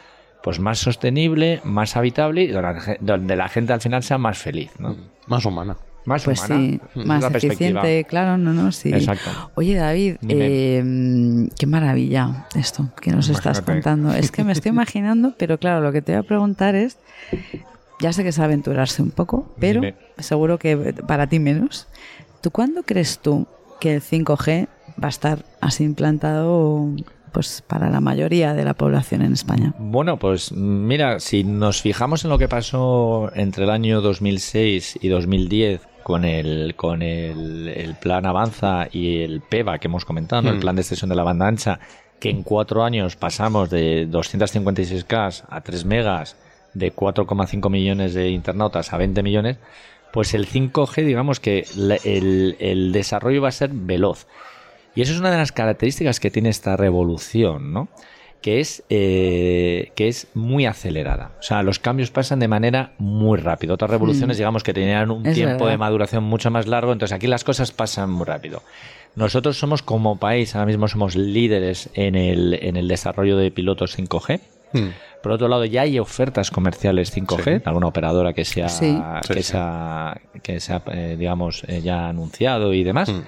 [0.41, 4.17] pues más sostenible, más habitable y donde la, gen- donde la gente al final sea
[4.17, 4.95] más feliz, ¿no?
[5.27, 5.77] Más humana.
[6.05, 6.61] Más Pues humana.
[6.61, 8.89] sí, más eficiente, claro, no, no, sí.
[8.91, 9.29] Exacto.
[9.55, 14.11] Oye, David, eh, qué maravilla esto que nos estás contando.
[14.13, 16.97] Es que me estoy imaginando, pero claro, lo que te voy a preguntar es,
[17.99, 19.95] ya sé que es aventurarse un poco, pero Dime.
[20.17, 20.75] seguro que
[21.07, 21.87] para ti menos.
[22.41, 23.45] ¿Tú cuándo crees tú
[23.79, 24.67] que el 5G
[25.01, 26.89] va a estar así implantado
[27.31, 29.73] pues para la mayoría de la población en España?
[29.77, 35.07] Bueno, pues mira, si nos fijamos en lo que pasó entre el año 2006 y
[35.07, 40.55] 2010 con el con el, el plan Avanza y el PEVA que hemos comentado, el
[40.57, 40.59] Hmm.
[40.59, 41.79] plan de extensión de la banda ancha,
[42.19, 46.35] que en cuatro años pasamos de 256K a 3 megas,
[46.73, 49.57] de 4,5 millones de internautas a 20 millones,
[50.13, 54.27] pues el 5G, digamos que la- el, el desarrollo va a ser veloz.
[54.95, 57.87] Y eso es una de las características que tiene esta revolución, ¿no?
[58.41, 61.31] Que es, eh, que es muy acelerada.
[61.39, 63.73] O sea, los cambios pasan de manera muy rápida.
[63.73, 64.39] Otras revoluciones, Mm.
[64.39, 67.71] digamos que tenían un Es tiempo de maduración mucho más largo, entonces aquí las cosas
[67.71, 68.63] pasan muy rápido.
[69.15, 73.95] Nosotros somos como país, ahora mismo somos líderes en el, en el desarrollo de pilotos
[73.95, 74.39] 5G.
[74.73, 74.87] Hmm.
[75.21, 77.49] Por otro lado, ya hay ofertas comerciales 5G, Sí.
[77.51, 78.99] de alguna operadora que se ha, Sí.
[79.27, 83.09] que Sí, se ha, que se ha, eh, digamos, eh, ya anunciado y demás.
[83.09, 83.21] Hmm.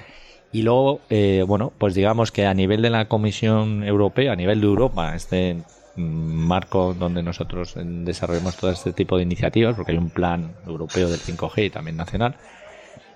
[0.53, 4.61] Y luego, eh, bueno, pues digamos que a nivel de la Comisión Europea, a nivel
[4.61, 5.57] de Europa, este
[5.95, 11.09] marco donde nosotros eh, desarrollamos todo este tipo de iniciativas, porque hay un plan europeo
[11.09, 12.35] del 5G y también nacional,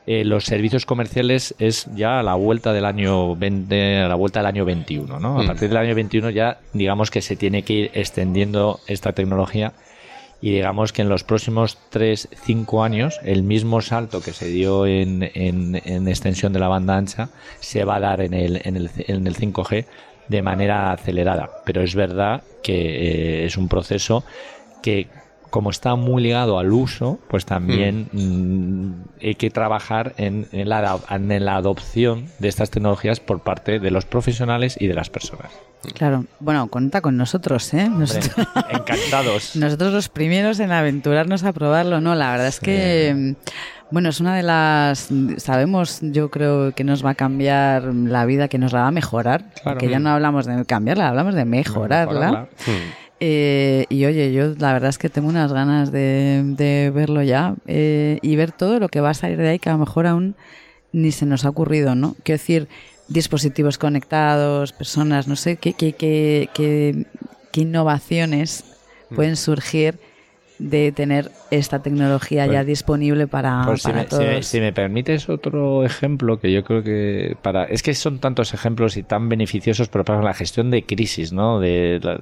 [0.08, 4.40] eh, los servicios comerciales es ya a la vuelta del año 20, a la vuelta
[4.40, 5.40] del año 21, ¿no?
[5.40, 5.48] A Mm.
[5.48, 9.74] partir del año 21 ya digamos que se tiene que ir extendiendo esta tecnología
[10.42, 14.86] y digamos que en los próximos 3, 5 años el mismo salto que se dio
[14.86, 17.30] en, en- en extensión de la banda ancha
[17.60, 19.86] se va a dar en el, en el, en el 5G
[20.28, 21.50] de manera acelerada.
[21.66, 22.74] Pero es verdad que
[23.42, 24.24] eh, es un proceso
[24.84, 25.08] que
[25.50, 31.00] como está muy ligado al uso, pues también mm, hay que trabajar en, en la,
[31.10, 35.52] en la adopción de estas tecnologías por parte de los profesionales y de las personas.
[35.94, 36.26] Claro.
[36.40, 37.86] Bueno, cuenta con nosotros, ¿eh?
[37.86, 38.20] Hombre,
[38.70, 39.56] encantados.
[39.56, 42.16] nosotros los primeros en aventurarnos a probarlo, ¿no?
[42.16, 45.10] La verdad es que, mm, bueno, es una de las...
[45.38, 48.92] Sabemos, yo creo que nos va a cambiar la vida, que nos la va a
[48.92, 49.46] mejorar.
[49.54, 49.78] Claro.
[49.78, 52.50] Porque ya no hablamos de cambiarla, hablamos de mejorarla.
[52.66, 53.07] Hmm.
[53.20, 57.56] Eh, y oye, yo la verdad es que tengo unas ganas de, de verlo ya
[57.66, 60.06] eh, y ver todo lo que va a salir de ahí que a lo mejor
[60.06, 60.36] aún
[60.92, 62.16] ni se nos ha ocurrido, ¿no?
[62.24, 62.68] Quiero decir,
[63.08, 67.06] dispositivos conectados, personas, no sé, qué, qué, qué, qué,
[67.52, 68.64] qué innovaciones
[69.16, 70.00] pueden surgir
[70.60, 74.60] de tener esta tecnología Pues- ya disponible para, Pues si para me, si me- si
[74.60, 79.04] me permites otro ejemplo que yo creo que para es que son tantos ejemplos y
[79.04, 82.20] tan beneficiosos pero para la gestión de crisis no de la-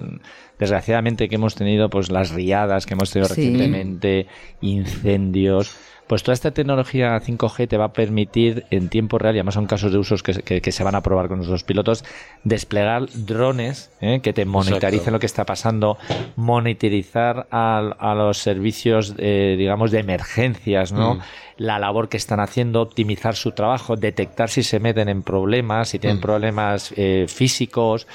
[0.60, 3.36] desgraciadamente que hemos tenido pues las riadas que hemos tenido Sí.
[3.36, 4.28] recientemente
[4.62, 5.76] incendios
[6.08, 9.66] pues toda esta tecnología 5G te va a permitir en tiempo real, y además son
[9.66, 12.06] casos de usos que, se- que- que se van a probar con nuestros pilotos,
[12.44, 14.20] desplegar drones ¿eh?
[14.22, 15.12] que te monitoricen Exacto.
[15.12, 15.98] lo que está pasando,
[16.60, 21.16] monitorizar al- a, los servicios, eh, digamos, de emergencias, ¿no?
[21.16, 21.20] Mm.
[21.58, 26.00] La labor que están haciendo, optimizar su trabajo, detectar si se meten en problemas, si
[26.00, 26.22] tienen Mm.
[26.22, 28.08] problemas eh, físicos.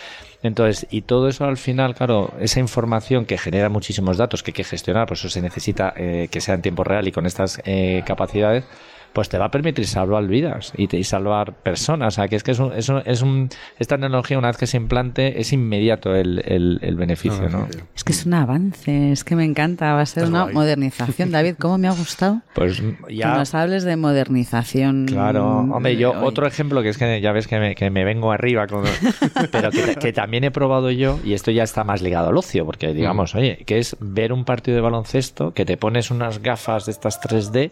[0.43, 4.55] Entonces, y todo eso al final, claro, esa información que genera muchísimos datos que hay
[4.55, 7.61] que gestionar, por eso se necesita eh, que sea en tiempo real y con estas
[7.65, 8.65] eh, capacidades,
[9.13, 12.15] pues te va a permitir salvar vidas y, te- y salvar personas.
[12.15, 13.49] O sea, que es que es un, es un- es un-
[13.79, 17.67] esta tecnología, una vez que se implante, es inmediato el, el- el beneficio, ¿no?
[17.97, 20.55] Es que es un avance, es que me encanta, va a ser Es una guay.
[20.55, 21.31] modernización.
[21.33, 22.41] David, ¿cómo me ha gustado?
[22.55, 23.35] Pues Que ya.
[23.35, 25.07] nos hables de modernización.
[25.07, 26.19] Claro, hombre, yo Hoy.
[26.23, 28.85] otro ejemplo que es que ya ves que me, que me vengo arriba, con-
[29.53, 32.65] pero que, que también he probado yo, y esto ya está más ligado al ocio,
[32.65, 36.87] porque digamos, oye, que es ver un partido de baloncesto, que te pones unas gafas
[36.87, 37.71] de estas 3D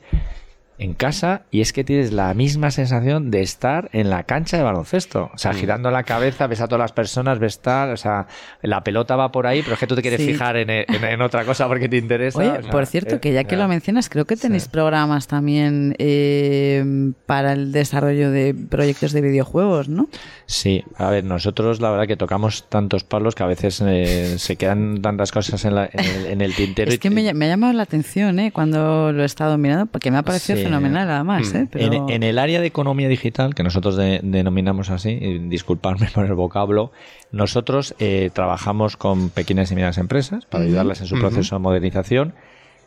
[0.79, 4.63] en casa y es que tienes la misma sensación de estar en la cancha de
[4.63, 5.31] baloncesto.
[5.35, 8.27] O sea, girando la cabeza, ves a todas las personas, ves tal, o sea,
[8.63, 10.29] la pelota va por ahí, pero es que tú te quieres Sí.
[10.29, 12.39] fijar en, en- en otra cosa porque te interesa.
[12.39, 13.63] Oye, o sea, por cierto, eh, que ya que ya.
[13.63, 19.89] lo mencionas, creo que tenéis programas también eh, para el desarrollo de proyectos de videojuegos,
[19.89, 20.09] ¿no?
[20.47, 24.57] Sí, a ver, nosotros la verdad que tocamos tantos palos que a veces eh, se
[24.57, 26.89] quedan tantas cosas en, la- en el, el tintero.
[26.91, 28.53] Es y- que me, me ha llamado la atención ¿eh?
[28.53, 30.68] cuando lo he estado mirando, porque me ha parecido.
[30.69, 31.55] Fenomenal además.
[31.55, 31.69] ¿eh?
[31.71, 31.93] Pero...
[31.93, 36.25] En, en el área de economía digital, que nosotros de- denominamos así, y disculpadme por
[36.25, 36.93] el vocablo,
[37.33, 42.35] nosotros eh, trabajamos con pequeñas y medianas empresas para ayudarlas en su proceso de modernización.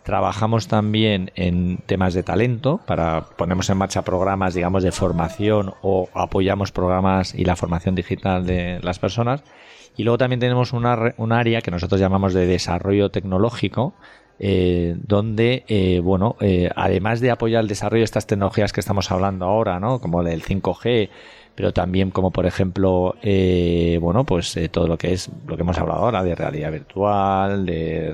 [0.03, 6.09] Trabajamos también en temas de talento, para ponemos en marcha programas, digamos, de formación o
[6.15, 9.43] apoyamos programas y la formación digital de las personas.
[9.95, 13.93] Y luego también tenemos una, un área que nosotros llamamos de desarrollo tecnológico,
[14.43, 19.11] eh, donde, eh, bueno, eh, además de apoyar el desarrollo de estas tecnologías que estamos
[19.11, 20.01] hablando ahora, ¿no?
[20.01, 21.09] Como del 5G,
[21.53, 25.61] pero también como por ejemplo, eh, bueno, pues eh, todo lo que es lo que
[25.61, 28.13] hemos hablado ahora de realidad virtual, de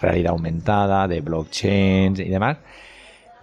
[0.00, 2.58] realidad aumentada, de blockchain y demás.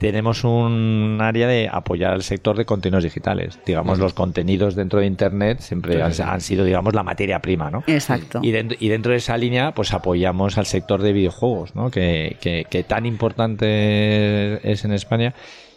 [0.03, 3.57] Tenemos un área de apoyar al sector de contenidos digitales.
[3.65, 7.83] Digamos, los contenidos dentro de Internet siempre han, han sido, digamos, la materia prima, ¿no?
[7.87, 8.39] Exacto.
[8.43, 11.89] Y dentro, y dentro de esa línea, pues apoyamos al sector de videojuegos, ¿no?
[11.89, 15.33] Que, que, que tan importante es en España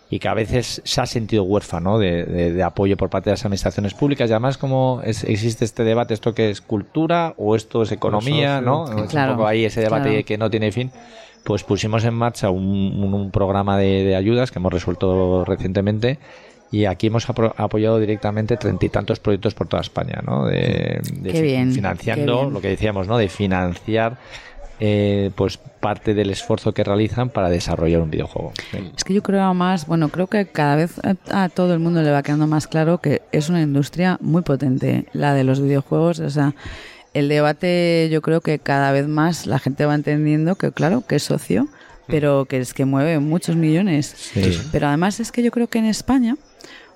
[0.09, 3.33] y que a veces se ha sentido huérfano de, de- de apoyo por parte de
[3.35, 4.31] las administraciones públicas.
[4.31, 8.61] Y además, como es- existe este debate, ¿esto qué es cultura o esto es economía?
[8.61, 8.85] ¿no?
[9.05, 10.25] Es Claro, un poco ahí ese debate claro.
[10.25, 10.91] que no tiene fin.
[11.47, 12.65] Pues pusimos en marcha un,
[13.01, 16.19] un- un programa de, de ayudas que hemos resuelto recientemente
[16.73, 20.47] y aquí hemos apro- apoyado directamente treinta y tantos proyectos por toda España, ¿no?
[20.47, 22.53] De, de Qué bien, financiando qué bien.
[22.55, 23.17] lo que decíamos, ¿no?
[23.17, 24.19] De financiar
[24.81, 28.53] eh, pues parte del esfuerzo que realizan para desarrollar un videojuego.
[28.97, 32.11] Es que yo creo más, bueno, creo que cada vez a todo el mundo le
[32.11, 36.19] va quedando más claro que es una industria muy potente, la de los videojuegos.
[36.19, 36.55] O sea,
[37.19, 41.17] el debate yo creo que cada vez más la gente va entendiendo que, claro, que
[41.17, 41.67] es socio,
[42.07, 44.15] pero que es que mueve muchos millones.
[44.17, 44.61] Sí.
[44.71, 46.37] Pero además es que yo creo que en España,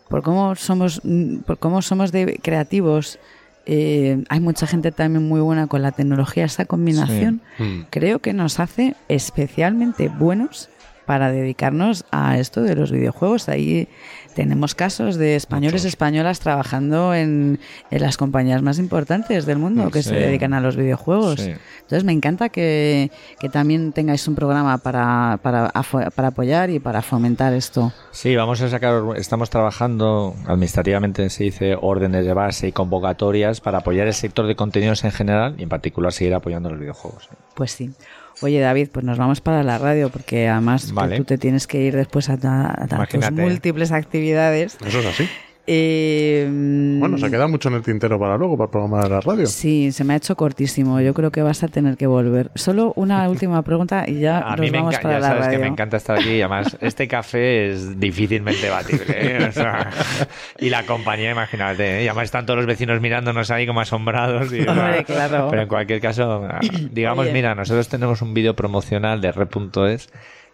[0.08, 3.18] por cómo somos, mm, por cómo somos de creativos,
[3.64, 7.82] eh, hay mucha gente también muy buena con la tecnología, esa combinación Mm.
[7.90, 10.68] creo que nos hace especialmente buenos
[11.06, 13.48] para dedicarnos a esto de los videojuegos.
[13.48, 13.88] Ahí
[14.35, 17.59] tenemos casos de españoles y españolas trabajando en,
[17.91, 21.41] en las compañías más importantes del mundo que se dedican a los videojuegos.
[21.41, 21.53] Sí.
[21.81, 23.11] Entonces me encanta que,
[23.41, 27.93] que también tengáis un programa para, para, para apoyar y para fomentar esto.
[28.12, 33.78] Sí, vamos a sacar, estamos trabajando, administrativamente se dice órdenes de base y convocatorias para
[33.78, 37.28] apoyar el sector de contenidos en general y en particular seguir apoyando los videojuegos.
[37.55, 37.91] Pues sí.
[38.43, 41.18] Oye, David, pues nos vamos para la radio porque además Vale.
[41.18, 44.76] tú te tienes que ir después a, ta- a tus múltiples actividades.
[44.84, 45.28] Eso es así.
[45.66, 49.20] Eh, Bueno, se queda mucho en el tintero para luego, para el programa de la
[49.20, 49.46] radio.
[49.46, 51.00] Sí, se me ha hecho cortísimo.
[51.00, 52.50] Yo creo que vas a tener que volver.
[52.54, 55.44] Solo una última pregunta y ya A nos mí me, vamos para ya la sabes
[55.46, 55.58] radio.
[55.58, 59.04] que me encanta estar aquí y además este café es difícilmente batible.
[59.08, 59.46] ¿eh?
[59.48, 59.90] O sea,
[60.58, 62.00] y la compañía, imagínate.
[62.00, 62.04] ¿eh?
[62.04, 64.52] Y además están todos los vecinos mirándonos ahí como asombrados.
[64.52, 65.48] y- Hombre, claro.
[65.50, 66.48] Pero en cualquier caso,
[66.90, 67.32] digamos, Oye.
[67.32, 70.08] mira, nosotros tenemos un vídeo promocional de Red.es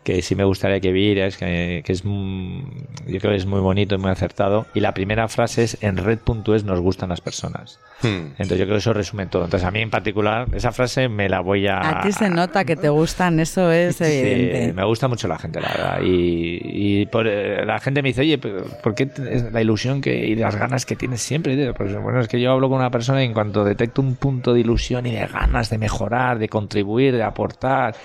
[0.06, 2.60] que sí me gustaría que vieras, que, que es mm,
[3.08, 4.64] yo creo que es muy bonito y muy acertado.
[4.72, 7.80] Y la primera frase es en Red.es nos gustan las personas.
[8.02, 8.38] Hmm.
[8.38, 9.46] Entonces yo creo que eso resume todo.
[9.46, 11.80] Entonces a mí en particular esa frase me la voy a...
[11.80, 14.66] A ti se nota que te gustan, eso es evidente.
[14.66, 16.00] Sí, me gusta mucho la gente, la verdad.
[16.04, 19.10] Y, y por, eh, la gente me dice, oye, pero ¿por qué
[19.50, 21.74] la ilusión que, y las ganas que tienes siempre?
[21.74, 24.54] Pues bueno, es que yo hablo con una persona y en cuanto detecto un punto
[24.54, 27.96] de ilusión y de ganas de mejorar, de contribuir, de aportar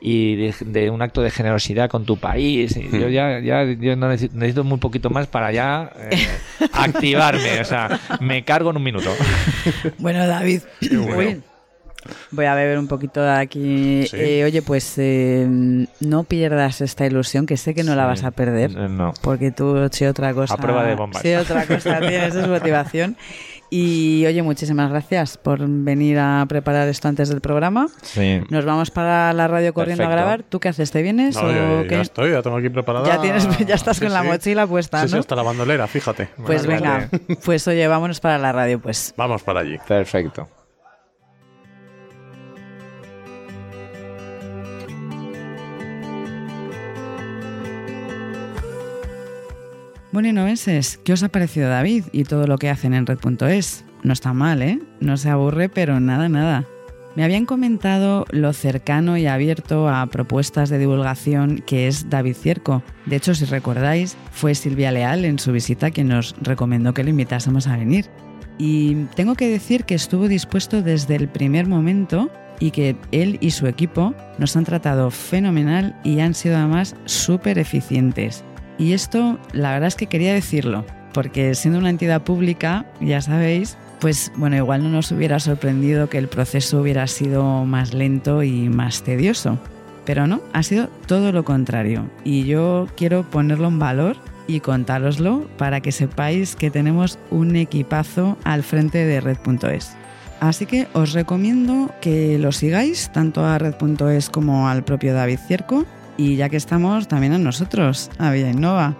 [0.00, 3.96] y de, de un acto de generosidad con tu país, y yo ya, ya yo
[3.96, 6.26] no necesito, necesito muy poquito más para ya eh,
[6.72, 7.60] activarme.
[7.60, 9.10] O sea, me cargo en un minuto.
[9.98, 11.42] Bueno, David, bueno.
[12.30, 14.06] voy a beber un poquito de aquí.
[14.08, 14.16] Sí.
[14.16, 15.46] Eh, oye, pues eh,
[16.00, 18.72] no pierdas esta ilusión, que sé que no la vas a perder.
[18.72, 19.12] No.
[19.20, 20.54] Porque tú, si otra cosa.
[20.54, 21.22] A prueba de bombas.
[21.22, 23.16] Si otra cosa tienes es motivación.
[23.72, 27.86] Y oye, muchísimas gracias por venir a preparar esto antes del programa.
[28.02, 28.40] Sí.
[28.50, 30.12] Nos vamos para la radio corriendo Perfecto.
[30.12, 30.42] a grabar.
[30.42, 30.90] ¿Tú qué haces?
[30.90, 31.94] ¿Te vienes No, o yo- qué?
[31.94, 33.06] ya estoy, ya tengo aquí preparada.
[33.06, 35.20] Ya tienes- ya estás Sí, con la mochila puesta, Sí, sí, ¿no?
[35.20, 36.28] hasta la bandolera, fíjate.
[36.44, 37.08] Pues Bueno, venga,
[37.44, 39.14] pues oye, vámonos para la radio, pues.
[39.16, 39.76] Vamos para allí.
[39.86, 40.48] Perfecto.
[50.12, 53.84] Bueno, y novenses, ¿qué os ha parecido David y todo lo que hacen en red.es?
[54.02, 54.80] No está mal, ¿eh?
[54.98, 56.66] No se aburre, pero nada, nada.
[57.14, 62.82] Me habían comentado lo cercano y abierto a propuestas de divulgación que es David Cierco.
[63.06, 67.10] De hecho, si recordáis, fue Silvia Leal en su visita quien nos recomendó que le
[67.10, 68.06] invitásemos a venir.
[68.58, 73.52] Y tengo que decir que estuvo dispuesto desde el primer momento y que él y
[73.52, 78.44] su equipo nos han tratado fenomenal y han sido además súper eficientes.
[78.80, 83.76] Y esto, la verdad es que quería decirlo, porque siendo una entidad pública, ya sabéis,
[84.00, 88.70] pues bueno, igual no nos hubiera sorprendido que el proceso hubiera sido más lento y
[88.70, 89.58] más tedioso.
[90.06, 92.08] Pero no, ha sido todo lo contrario.
[92.24, 94.16] Y yo quiero ponerlo en valor
[94.46, 99.94] y contároslo para que sepáis que tenemos un equipazo al frente de red.es.
[100.40, 105.84] Así que os recomiendo que lo sigáis tanto a red.es como al propio David Cierco
[106.20, 108.94] y ya que estamos también a nosotros, a Villa Innova.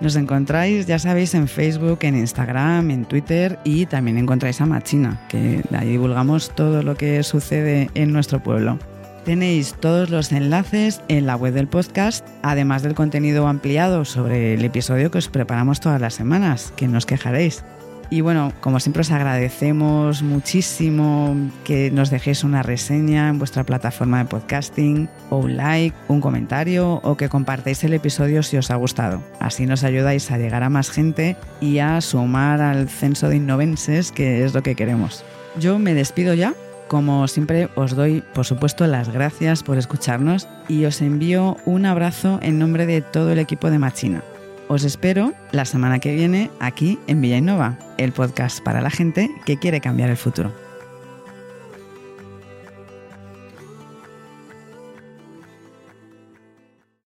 [0.00, 5.20] Nos encontráis, ya sabéis, en Facebook, en Instagram, en Twitter y también encontráis a Machina,
[5.28, 8.76] que ahí divulgamos todo lo que sucede en nuestro pueblo.
[9.24, 14.64] Tenéis todos los enlaces en la web del podcast, además del contenido ampliado sobre el
[14.64, 17.62] episodio que os preparamos todas las semanas, que no os quejaréis.
[18.10, 24.18] Y bueno, como siempre os agradecemos muchísimo que nos dejéis una reseña en vuestra plataforma
[24.18, 28.76] de podcasting, o un like, un comentario, o que compartáis el episodio si os ha
[28.76, 29.22] gustado.
[29.40, 34.12] Así nos ayudáis a llegar a más gente y a sumar al censo de innovenses,
[34.12, 35.24] que es lo que queremos.
[35.58, 36.54] Yo me despido ya.
[36.88, 42.38] Como siempre os doy, por supuesto, las gracias por escucharnos y os envío un abrazo
[42.42, 44.22] en nombre de todo el equipo de Machina.
[44.66, 49.30] Os espero la semana que viene aquí en Villa Innova, el podcast para la gente
[49.44, 50.63] que quiere cambiar el futuro.